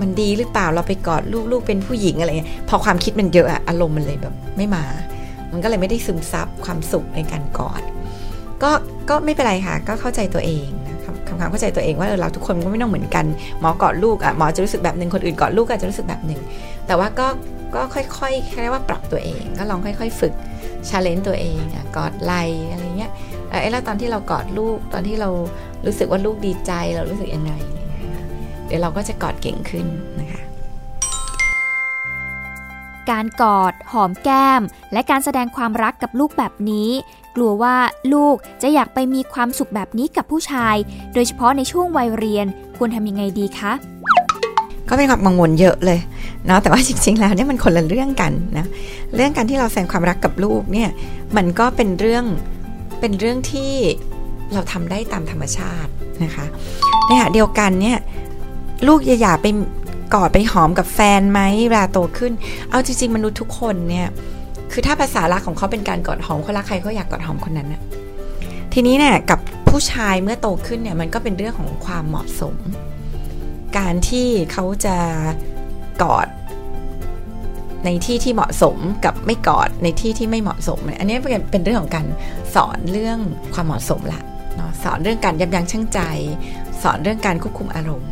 [0.00, 4.84] มันดีหรือเปล่าเราไปกอดลูกลูกเป็นผู้หญิงอะไรเงี้ยพอความคิดมันเยอะอะอารมณ์มันเลยแบบไม่มา
[5.52, 7.82] มันก็เลยไม่ได้ซึมซับความสุขในการกอด
[8.64, 8.72] ก็
[9.10, 10.66] ก็ไม่เป็นไรค่ะ ก็เข้าใจตัวเอง
[11.04, 13.24] คำคำเข้าใจตัวเองว่าเราทุกคนก็ไม่ต้องเหมือนกัน
[13.60, 16.40] หมอกอดลูกอะหมอจะรู้สึกแบบหนึ่งคนอื่นกอดลูกอาจจะรู้สึกแบบหนึ่ง
[16.86, 17.26] แต่ว่าก็
[17.74, 20.34] ก็ค่อยๆแค่ว่าปรับตัวเอง ก็ลองค่อย ๆ ฝึก
[20.88, 22.34] challenge ตัวเองอะกอดไหล
[22.70, 23.12] อะไรเงี้ย
[23.50, 25.28] เอ้แล้วตอนที่เรากอดลูกตอนที่เรา
[25.86, 27.52] รู้สึกว่าลูกดีใจเรารู้สึกยังไง
[28.66, 29.86] เดี๋ยวเราก็จะกอดเก่งขึ้น
[30.20, 30.43] นะคะ
[33.10, 36.90] การกอด หอมแก้ม และการแสดงความรักกับลูกแบบนี้
[37.36, 37.76] กลัวว่า
[38.12, 40.76] ลูกจะอยากไปมีความสุขแบบนี้กับผู้ชาย
[41.14, 42.46] โดยเฉพาะในช่วงวัยเรียน
[42.76, 43.72] ควรทำยังไงดีคะ
[44.88, 46.00] ก็เป็นความกังวลเยอะเลย
[46.46, 48.66] เนาะแต่ว่าจริง ๆ แล้วเนี่ยมันคนละเรื่องกันนะ
[49.14, 50.90] เรื่องการที่เราแสดงความรักกับลูกเนี่ย
[51.36, 52.24] มันก็เป็นเรื่อง
[53.00, 53.72] เป็นเรื่องที่
[54.52, 55.90] เราทำได้ตามธรรมชาติ
[56.24, 56.46] นะคะ
[57.06, 57.98] ในขณะเดียวกันเนี่ย
[58.86, 59.46] ลูกอย่าไป
[60.14, 62.32] กอดไปหอมกับแฟนไหมเวลาโตขึ้น
[62.70, 64.08] เอาจริง ๆ มนุษย์ทุกคนเนี่ย
[64.72, 67.82] คือถ้าภาษารักของเขาเป็นการกอดหอมเขารักใครเขาอยากกอดหอมคนนั้นนะ
[68.72, 72.56] ทีนี้เนี่ยกับผู้ชายเมื่อโตขึ้นเนี่ยมันก็เป็นเรื่องของความเหมาะสม
[73.78, 74.96] การที่เขาจะ
[76.02, 76.28] กอด
[77.84, 81.16] ในที่ที่เหมาะสมกับไม่กอดในที่ที่ไม่เหมาะสม อันนี้
[81.50, 82.06] เป็นเรื่องของการ
[82.54, 83.18] สอนเรื่อง
[83.54, 84.20] ความเหมาะสมละ
[84.56, 86.00] เนาะสอนเรื่องการยับยั้งชั่งใจ
[86.82, 88.10] สอนเรื่องการควบคุมอารมณ์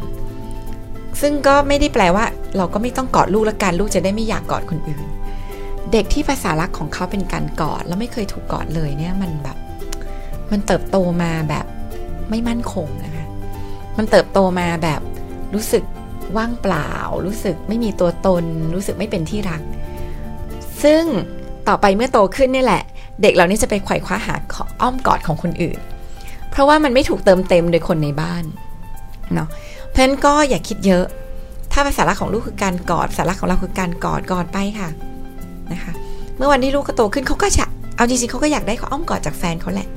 [1.20, 2.24] ซึ่งก็ไม่ได้แปลว่า
[2.56, 5.06] เราก็ไม่ต้องกอดลูกและการลูกจะได้ไม่อยากกอดคนอื่น
[5.92, 9.56] เด็กที่ภาษารักของเขาเป็นการกอดแล้วไม่เคยถูกกอดเลยเนี่ยมันแบบ
[10.52, 11.66] มันเติบโตมาแบบ
[12.30, 13.26] ไม่มั่นคงนะคะ
[13.98, 15.00] มันเติบโตมาแบบ
[15.54, 15.84] รู้สึก
[16.36, 16.90] ว่างเปล่า
[17.26, 18.44] รู้สึกไม่มีตัวตน
[18.74, 19.62] รู้สึกไม่เป็นที่รัก
[20.82, 21.04] ซึ่ง
[21.68, 22.82] ต่อไปเมื่อโตขึ้นนี่แหละ
[23.22, 24.34] เด็กเหล่านี้จะไปไขว่คว้าหา
[24.80, 25.78] อ้อมกอดของคนอื่น
[26.50, 28.44] เพราะว่ามันไม่ถูกเติมเต็มโดยคนในบ้าน
[29.34, 29.48] เนาะ
[29.93, 31.05] เพราะฉะนั้นก็อย่าคิดเยอะ
[31.72, 34.88] ถ้าภาษาลักของลูกคือการกอดภาษาลักของเราคือการกอดกอดไปค่ะ
[35.72, 35.93] นะคะ
[36.36, 37.64] เมื่อวันที่ลูกเขาโตขึ้นเขาก็จะ
[37.97, 39.88] เอาจริงๆเขาก็อยากได้เขาอ้อมกอดจากแฟนเขาแหละ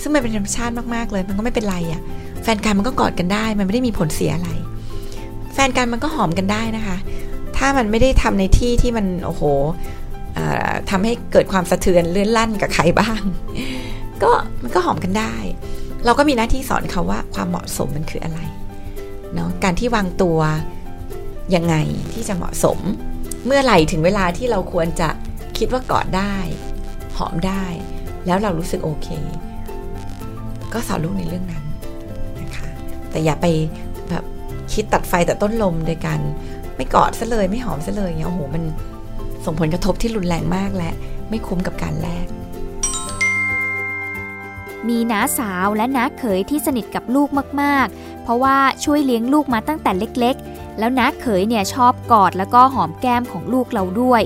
[0.00, 2.00] ซึ่งมันเป็นธรรมชาติมากๆเลย มันก็ไม่เป็นไรอะ่ะ
[2.42, 4.50] แฟนกันมันก็กอดกันได้ มันไม่ได้มีผลเสียอะไร
[5.54, 6.96] แฟนกันมันก็หอมกันได้นะคะ
[7.56, 9.42] ถ้ามันไม่ได้ทำในที่ที่มันโอ้โห
[10.90, 13.22] ทำให้เกิดความสะเทือนเลื่อนลั่นกับใครบ้าง
[14.22, 14.30] ก็
[14.62, 15.34] มันก็หอมกันได้
[16.04, 18.40] เราก็มีหน้าที่สอนเขาว่าความเหมาะสมมันคืออะไร
[19.34, 20.38] เนาะการที่วางตัว
[21.54, 21.74] ยังไง
[22.12, 22.78] ที่จะเหมาะสม
[23.46, 25.08] เมื่อไหร่ถึงเวลาที่เราควรจะ
[25.58, 26.36] คิดว่ากอดได้
[27.16, 27.64] หอมได้
[28.26, 29.08] แล้วเรารู้สึกโอเค
[30.72, 31.64] ก็สอนลูกในเรื่องนั้น
[32.40, 32.68] นะคะ
[33.10, 33.46] แต่อย่าไป
[34.10, 34.24] แบบ
[34.72, 36.20] คิดตัดไฟแต่ต้นลมโดยการ
[36.76, 38.62] ไม่กอดซะเลยไม่หอมซะเลยเนี่ยโอ้โหมัน
[39.44, 40.90] ส่งผลกระทบที่รุนแรงมากและ
[41.28, 42.26] ไม่คุ้มกับการแลก
[44.88, 47.28] มีน้าสาวและน้าเขยที่สนิทกับลูก
[47.62, 54.22] มากๆ เพราะว่าช่วยเลี้ยงลูกมาตั้งแต่เล็กๆ แล้วน้าเขยเนี่ยชอบกอดแล้วก็หอมแก้มของลูกเราด้วย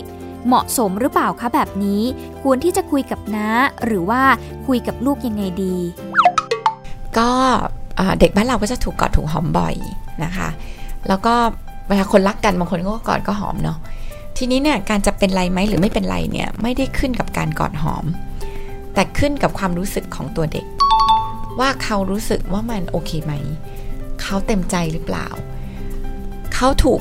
[0.46, 2.02] เหมาะสมหรือเปล่าคะแบบนี้
[2.42, 3.48] ควรที่จะคุยกับน้า
[3.84, 4.22] หรือว่า
[4.66, 5.76] คุยกับลูกยังไงดี
[7.18, 7.30] ก็
[8.18, 9.74] เด็กบ้านเราก็จะถูกกอดถูกหอมบ่อย
[10.24, 10.48] นะคะ
[11.08, 11.34] แล้วก็
[11.88, 13.78] เวลาคนรักกันบางคนก็กอดก็หอมเนาะ
[14.36, 18.04] ทีนี้เนี่ยการจะเป็นไรไหมหรือไม่เป็นไรเนี่ยไม่ได้ขึ้นกับการกอดหอม
[18.94, 20.66] แต่ขึ้นกับความรู้สึกของตัวเด็ก
[21.60, 23.34] ว่าเขารู้สึกว่ามันโอเคไหม
[24.22, 25.26] เขาเต็มใจหรือเปล่า
[26.54, 27.00] เขาถูก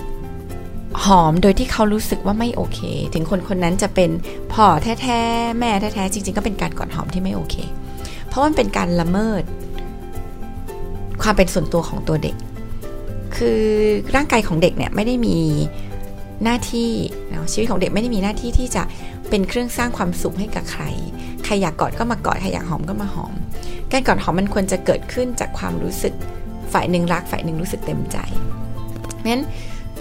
[1.03, 2.79] หอมโดยที่เขารู้สึกว่าไม่โอเค
[3.13, 4.09] ถึงคนคนนั้นจะเป็น
[4.53, 4.65] พ่อ
[5.01, 7.55] แท้ๆแม่แท้ๆจริง ๆ ก็เป็นการกอดหอมที่ไม่โอเค
[8.27, 9.43] เพราะมันเป็นการละเมิด
[11.21, 12.35] ความเป็นส่วนตัวของตัวเด็ก
[13.35, 13.61] คือ
[14.15, 15.37] ร่างกายของเด็กเนี่ยไม่ได้มี
[16.43, 16.91] หน้าที่
[17.31, 18.83] นะชีวิตของเด็กไม่ได้มีหน้าที่ที่จะ
[19.29, 20.83] เป็นเครื่องสร้างความสุขให้กับใคร
[21.43, 23.33] ใครอยากกอดก็มากอด ใครอยากหอมก็มาหอม
[23.91, 26.13] การกอดหอมมันควรจะเกิดขึ้นจากความรู้สึก
[26.73, 28.17] ฝ่ายหนึ่งรักฝ่ายหนึ่งรู้สึกเต็มใจ
[29.17, 29.43] เพราะฉะนั้น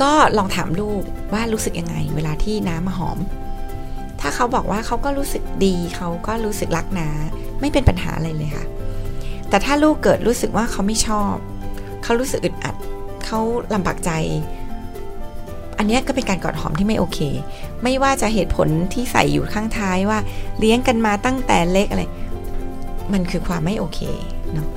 [0.02, 1.02] ก็ลองถามลูก
[1.32, 3.18] ว่ารู้สึกยังไง เวลาที่น้ามาหอม
[4.20, 7.08] ถ้าเขาบอกว่าเขาก็รู้สึกดีเขาก็รู้สึกรักน้า
[7.60, 8.66] ไม่เป็นปัญหาอะไรเลยค่ะ
[9.48, 11.34] แต่ถ้าลูกเกิดรู้สึกว่าเขาไม่ชอบ
[12.02, 12.74] เขารู้สึกอึดอัด
[13.24, 13.38] เขา
[13.74, 14.10] ลำบากใจ
[15.78, 17.18] อันนี้ก็เป็นการกอดหอมที่ไม่โอเค
[17.82, 20.18] ไม่ว่าจะเหตุผลที่ใส่อยู่ข้างท้ายว่า
[20.58, 22.02] เลี้ยงกันมาตั้งแต่เล็กอะไร
[23.12, 24.00] มันคือความไม่โอเค
[24.52, 24.68] เนาะ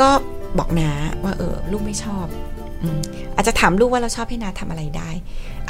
[0.00, 0.10] ก็
[0.58, 0.90] บอกนา
[1.24, 2.26] ว่าเออลูกไม่ชอบ
[3.36, 5.10] อาจจะถามลูกว่าเราชอบให้นาทำอะไรได้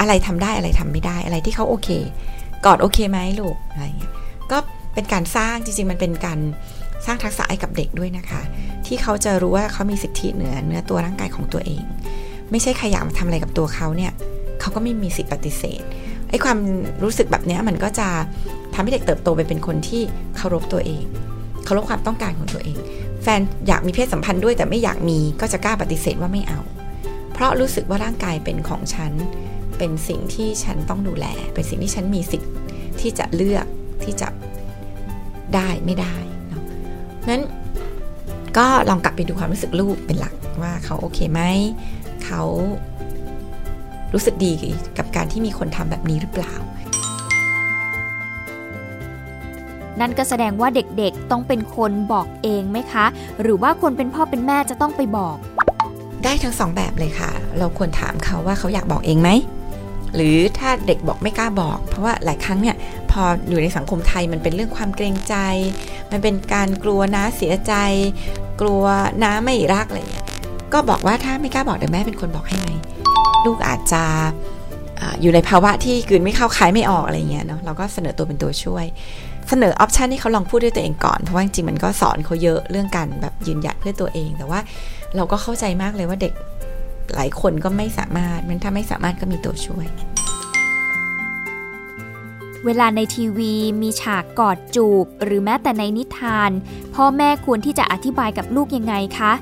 [0.00, 1.88] อะไรทำได้อะไรทำไม่ได้อะไรที่เขาโอเค
[2.66, 4.12] กอดโอเคไหมลูกอะไรเงี้ย
[4.50, 4.58] ก็
[4.94, 6.38] เป็นการสร้างจริงๆมันเป็นการ
[7.06, 8.42] สร้างทักษะให้กับเด็กด้วยนะคะ
[8.86, 11.82] ที่เขาจะรู้ว่าเขามีสิทธิเหนือเนื้อตัวร่างกายของตัวเอง
[12.50, 14.12] ไม่ใช่ใครอยากมาทำอะไรกับตัวเขาเนี่ย
[14.60, 15.82] เขาก็ไม่มีสิทธิปฏิเสธ
[16.30, 16.58] ไอ้ความ
[17.02, 18.08] รู้สึกแบบนี้มันก็จะ
[18.74, 20.02] ทำให้เด็กเติบโตไปเป็นคนที่
[20.36, 21.04] เคารพตัวเอง
[21.64, 22.78] เคารพความต้องการของตัวเอง
[23.22, 26.60] แฟนอยากมีเพศสัมพันธ์ด้วยแต่ไม่อยากมีก็จะกล้าปฏิเสธว่าไม่เอา
[27.32, 29.12] เพราะรู้สึกว่าร่างกายเป็นของฉัน
[29.78, 32.50] เป็นสิ่งที่ฉันต้องดูแล เป็นสิ่งที่ฉันมีสิทธิ์
[33.00, 33.66] ที่จะเลือก
[34.04, 34.28] ที่จะ
[35.54, 36.16] ได้ไม่ได้
[37.30, 37.44] นั้น
[38.56, 41.40] ก็ลองกลับไปดูความรู้สึกลูกเป็นหลักว่าเขาโอเคไหม
[42.24, 42.42] เขา
[44.14, 44.52] รู้สึกดี
[44.98, 46.54] กับการที่มีคนทำแบบนี้หรือเปล่า
[50.00, 53.06] นั่นก็แสดงว่าเด็กๆต้องเป็นคนบอกเองไหมคะ
[53.42, 55.36] หรือว่าคนเป็นพ่อเป็นแม่จะต้องไปบอก
[56.24, 59.30] ได้ทั้งสองแบบเลยค่ะ เราควรถามเขาว่าเขาอยากบอกเองไหม
[60.14, 62.76] หรือถ้าเด็กบอกไม่กล้าบอก เพราะว่าหลายครั้งเนี่ย
[63.10, 65.34] พออยู่ในสังคมไทยมันเป็นเรื่องความเกรงใจ
[66.10, 67.74] มันเป็นการกลัวน้าเสียใจ
[68.60, 68.84] กลัว
[69.22, 70.26] น้าไม่รักอะไรเงี้ย
[70.72, 72.68] ก็บอกว่าถ้าไม่กล้าบอกเดี๋ยวแม่เป็นคนบอกให้ไหม
[73.44, 74.04] ลูกอาจจะ
[75.20, 78.86] อยู่ในภาวะที่กืนไม่เข้าคายไม่ออกอะไรเงี้ยเนาะเราก็เสนอตัวเป็นตัวช่วย
[79.52, 84.60] เสนอออปชันที่เขาลองพูดด้วยตัวเองก่อน เพราะว่าจริงมันก็สอนเขาเยอะเรื่องการแบบยืนหยัดเพื่อตัวเอง แต่ว่า
[85.16, 86.32] เราก็เข้าใจมากเลยว่าเด็ก
[87.14, 89.86] หลายคนก็ไม่สามารถ มันถ้าไม่สามารถก็มีตัวช่วย
[92.64, 96.50] เวลาในทีวีมีฉากกอดจูบ หรือแม้แต่ในนิทาน
[96.94, 99.32] พ่อแม่ควรที่จะอธิบายกับลูกยังไงคะ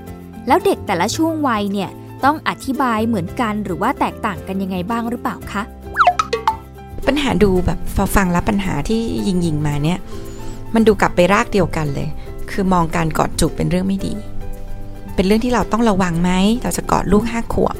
[0.46, 1.90] แล้วเด็กแต่ละช่วงวัยเนี่ย
[2.24, 5.62] ต้องอธิบายเหมือนกันหรือว่าแตกต่างกันยังไงบ้างหรือเปล่าคะ
[7.08, 7.78] ปัญหาดูแบบ
[8.16, 9.98] ฟังแล้วปัญหาที่ยิงยิงมาเนี่ย
[10.74, 12.08] มันดูกลับไปรากเดียวกันเลย
[12.50, 14.14] คือมองการกอดจูบเป็นเรื่องไม่ดี
[15.14, 16.30] เป็นเรื่องที่เราต้องระวังไหม
[16.62, 17.76] เราจะกอดลูกห้าขวบ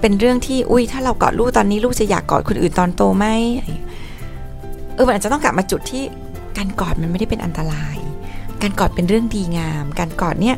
[0.00, 3.26] เป็นเรื่องที่อุ้ยถ้าเรากอดลูกตอนนี้ลูกจะอยากกอดคนอื่นตอนโตไหม
[4.94, 6.02] เออมันอาจจะต้องกลับมาจุดที่
[6.58, 7.96] การกอดมันไม่ได้เป็นอันตราย
[8.62, 10.56] การกอดเป็นเรื่องดีงาม การกอดเนี่ย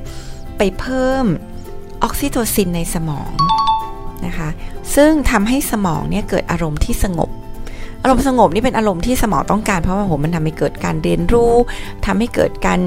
[0.58, 1.26] ไปเพิ่ม
[2.02, 3.30] ออกซิโทซินในสมอง
[4.26, 4.48] นะคะ
[4.94, 7.30] ซึ่งทำให้สมองเนี่ยเกิดอารมณ์ที่สงบ
[8.04, 11.52] อารมณ์สงบนี่เป็นอารมณ์ที่สมองต้องการเพราะว่าผมมันทำให้เกิดการเรียนรู้
[12.06, 12.80] ทำให้เกิดการ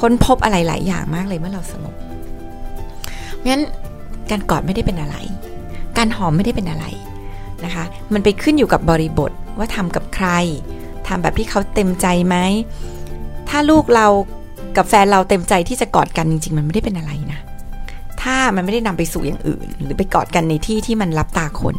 [0.00, 1.94] ค้นพบอะไรหลายอย่างมากเลยเมื่อเราสงบ
[3.34, 3.64] เพราะฉะนั้น
[4.30, 5.16] การกอดไม่ได้เป็นอะไร
[5.98, 6.84] การหอมไม่ได้เป็นอะไร
[7.64, 10.28] นะคะ มันไปขึ้นอยู่กับบริบทว่าทำกับใคร
[11.06, 12.36] ทำแบบที่เขาเต็มใจไหม
[13.48, 14.06] ถ้าลูกเรา
[14.76, 17.40] กับแฟนเราเต็มใจที่จะกอดกันจริง ๆ มันไม่ได้เป็นอะไรนะ
[18.22, 21.76] ถ้ามันไม่ได้นำไปสู่อย่างอื่น หรือไปกอดกันในที่ที่มันรับตาคน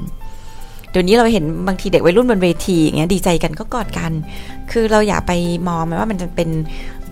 [0.92, 4.12] เดี๋ยวนี้เราเห็นบางทีเด็กวัยรุ่นบนเวทีอย่างเงี้ยดีใจกันก็กอดกัน
[4.72, 5.32] คือเราอย่าไป
[5.68, 6.50] มองมันว่ามันจะเป็น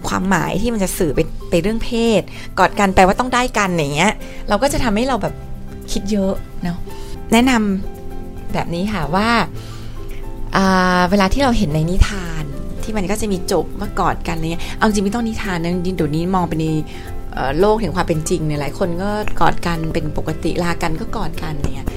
[0.08, 1.20] ความหมายที่มันจะสื่อไป
[1.50, 2.22] ไปเรื่องเพศ
[2.60, 4.14] กอดกันแปลว่าต้องได้กันอย่างเงี้ย
[4.50, 5.34] เราก็จะทำให้เราแบบ
[5.92, 6.78] คิดเยอะเนาะ
[7.32, 9.30] แนะนำแบบนี้ค่ะว่า
[11.10, 12.44] เวลาที่เราเห็นในนิทาน
[12.84, 16.66] ที่มันก็จะมีจบมากอดกันอะไรเงี้ยเอาจริงไม่ต้องนิทานนะเดี๋ยวนี้มองไปใน
[17.60, 19.10] โลกแห่งความเป็นจริงเนี่ยหลายคนก็
[19.42, 21.88] กอดกันเป็นปกติลากันก็กอดกันเนี่ย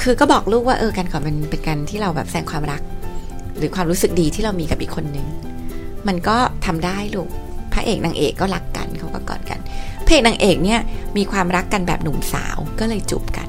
[0.00, 2.82] คือก็บอกลูกว่าเออการกอดมันเป็นการที่เราแบบแสดงความรัก
[3.58, 5.26] หรือความรู้สึกดีที่เรามีกับอีกคนนึง
[6.08, 6.36] มันก็
[6.66, 7.28] ทำได้ลูก
[7.72, 9.58] พระเอกนางเอกก็รักกันเขาก็กอดกัน
[10.06, 10.80] พระเอกนางเอกเนี่ย
[11.16, 13.48] มีความรักกันแบบหนุ่มสาวก็เลยจูบกัน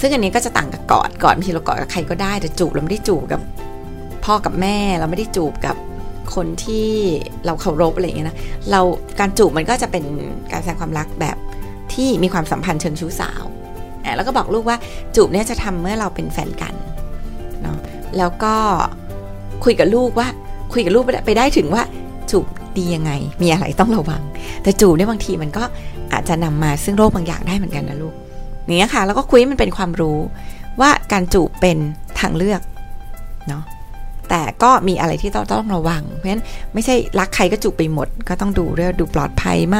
[0.00, 3.40] ซึ่งอันนี้ก็จะต่างกับกอดกอดบางทีเรากอดกับใครก็ได้แต่จูบเราไม่ได้จูบกับ
[4.24, 5.76] พ่อกับแม่เราไม่ได้จูบกับ
[6.34, 6.88] คนที่
[7.46, 8.36] เราเคารพอะไรอย่างเงี้ยนะ
[8.70, 8.80] เรา
[9.20, 10.04] การจูบมันก็จะเป็น
[10.52, 11.36] การแสดงความรักแบบ
[11.92, 13.42] ที่มีความสัมพันธ์เชิงชู้สาว
[14.16, 14.78] แล้วก็บอกลูกว่า
[15.16, 16.74] จูบเนี่ยจะทำเมื่อเราเป็นแฟนกัน
[17.62, 17.78] เนาะ
[18.18, 18.54] แล้วก็
[19.64, 20.28] คุยกับลูกว่า
[20.72, 21.82] คุยกับลูกไปได้ถึงว่า
[22.30, 22.46] จูบ
[22.78, 24.22] ดียังไง มีอะไรต้องระวัง
[24.62, 25.64] แต่จูบเนี่ยบางทีมันก็
[26.12, 28.14] อาจจะนำมาซึ่งโรคบางอย่างได้เหมือนกันนะลูก
[28.64, 30.18] อย่างเนี้ยค่ะ แล้วก็คุยมันเป็นความรู้
[30.80, 31.78] ว่าการจูบเป็น
[32.20, 32.60] ทางเลือก
[33.48, 33.62] เนาะ
[34.30, 36.42] แต่ก็มีอะไรที่ต้องต้องระวัง เพราะฉะนั้น
[36.74, 39.78] ไม่ใช่รักใครก็จูบไปหมด ก็ต้องดูเรื่องดูปลอดภัยไหม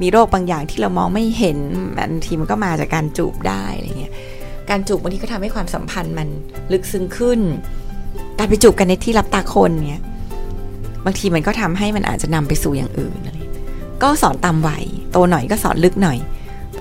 [0.00, 1.58] มีโรคบางอย่างที่เรามองไม่เห็น
[1.96, 4.12] บางทีมันก็มาจากการจูบได้อะไรเงี้ย
[4.70, 6.28] การจูบบางทีก็ทำให้ความสัมพันธ์มัน
[6.72, 7.40] ลึกซึ้งขึ้น
[8.38, 10.02] การไปจูบกันในที่รับตาคนเนี้ย
[11.04, 13.38] บางทีมันก็ทำให้มันอาจจะนำไปสู่อย่างอื่นอะไร
[14.02, 16.18] ก็สอนตามวัยโตหน่อยก็สอนลึกหน่อย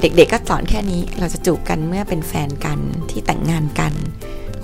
[0.01, 2.79] เด็กๆกก็สอนแค่นี้เราจะจูบกันเมื่อเป็นแฟนกัน
[3.09, 3.93] ที่แต่งงานกัน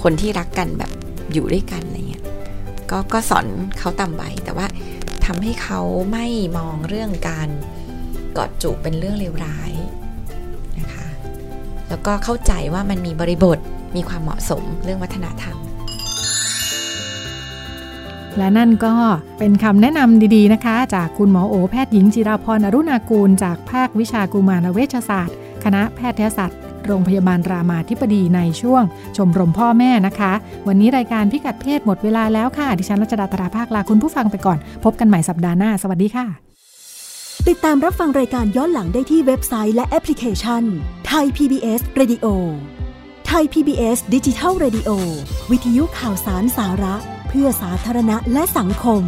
[0.01, 0.91] คนที่รักกันแบบ
[1.33, 1.97] อยู่ด้วยกันอะไร
[2.91, 4.67] ก็ก็สอนเขาตามใบแต่ว่า
[5.25, 5.81] ทำให้เขา
[6.11, 6.25] ไม่
[6.57, 7.49] มองเรื่องการ
[8.37, 9.71] กอดจูบเป็นเรื่องเลวร้าย
[10.79, 11.07] นะคะ
[11.89, 13.57] แล้วก็เข้าใจว่ามันมีบริบท
[13.95, 15.57] มีความเหมาะสมเรื่องวัฒนธรรม
[18.37, 18.93] และนั่นก็
[19.39, 26.59] เป็นคำแนะนำดีๆนะคะ จากคุณหมอโอแพทย์หญิงจิราพรอรุณากูล จากภาควิชากุมารเวชศาสตร์ คณะแพทยศาสตร์
[26.89, 28.83] โรงพยาบาลรามาธิบดีในช่วง
[29.17, 30.33] ชมรมพ่อแม่นะคะ
[30.67, 36.25] วันนี้รายการพิกัดเพศหมดเวลาแล้วค่ะ ดิฉันรัชดาตราภาคลาคุณผู้ฟังไปก่อน พบกันใหม่สัปดาห์หน้า สวัสดีค่ะ
[37.47, 40.63] ติดตามรับฟังรายการย้อนหลังได้ที่เว็บไซต์และแอปพลิเคชัน
[41.07, 42.25] ไทย PBS Radio
[43.27, 44.89] ไทย PBS ดิจิทัล Radio
[45.51, 46.95] วิทยุข่าวสารสาระ
[47.27, 49.03] เพื่อสาธารณะและสังคม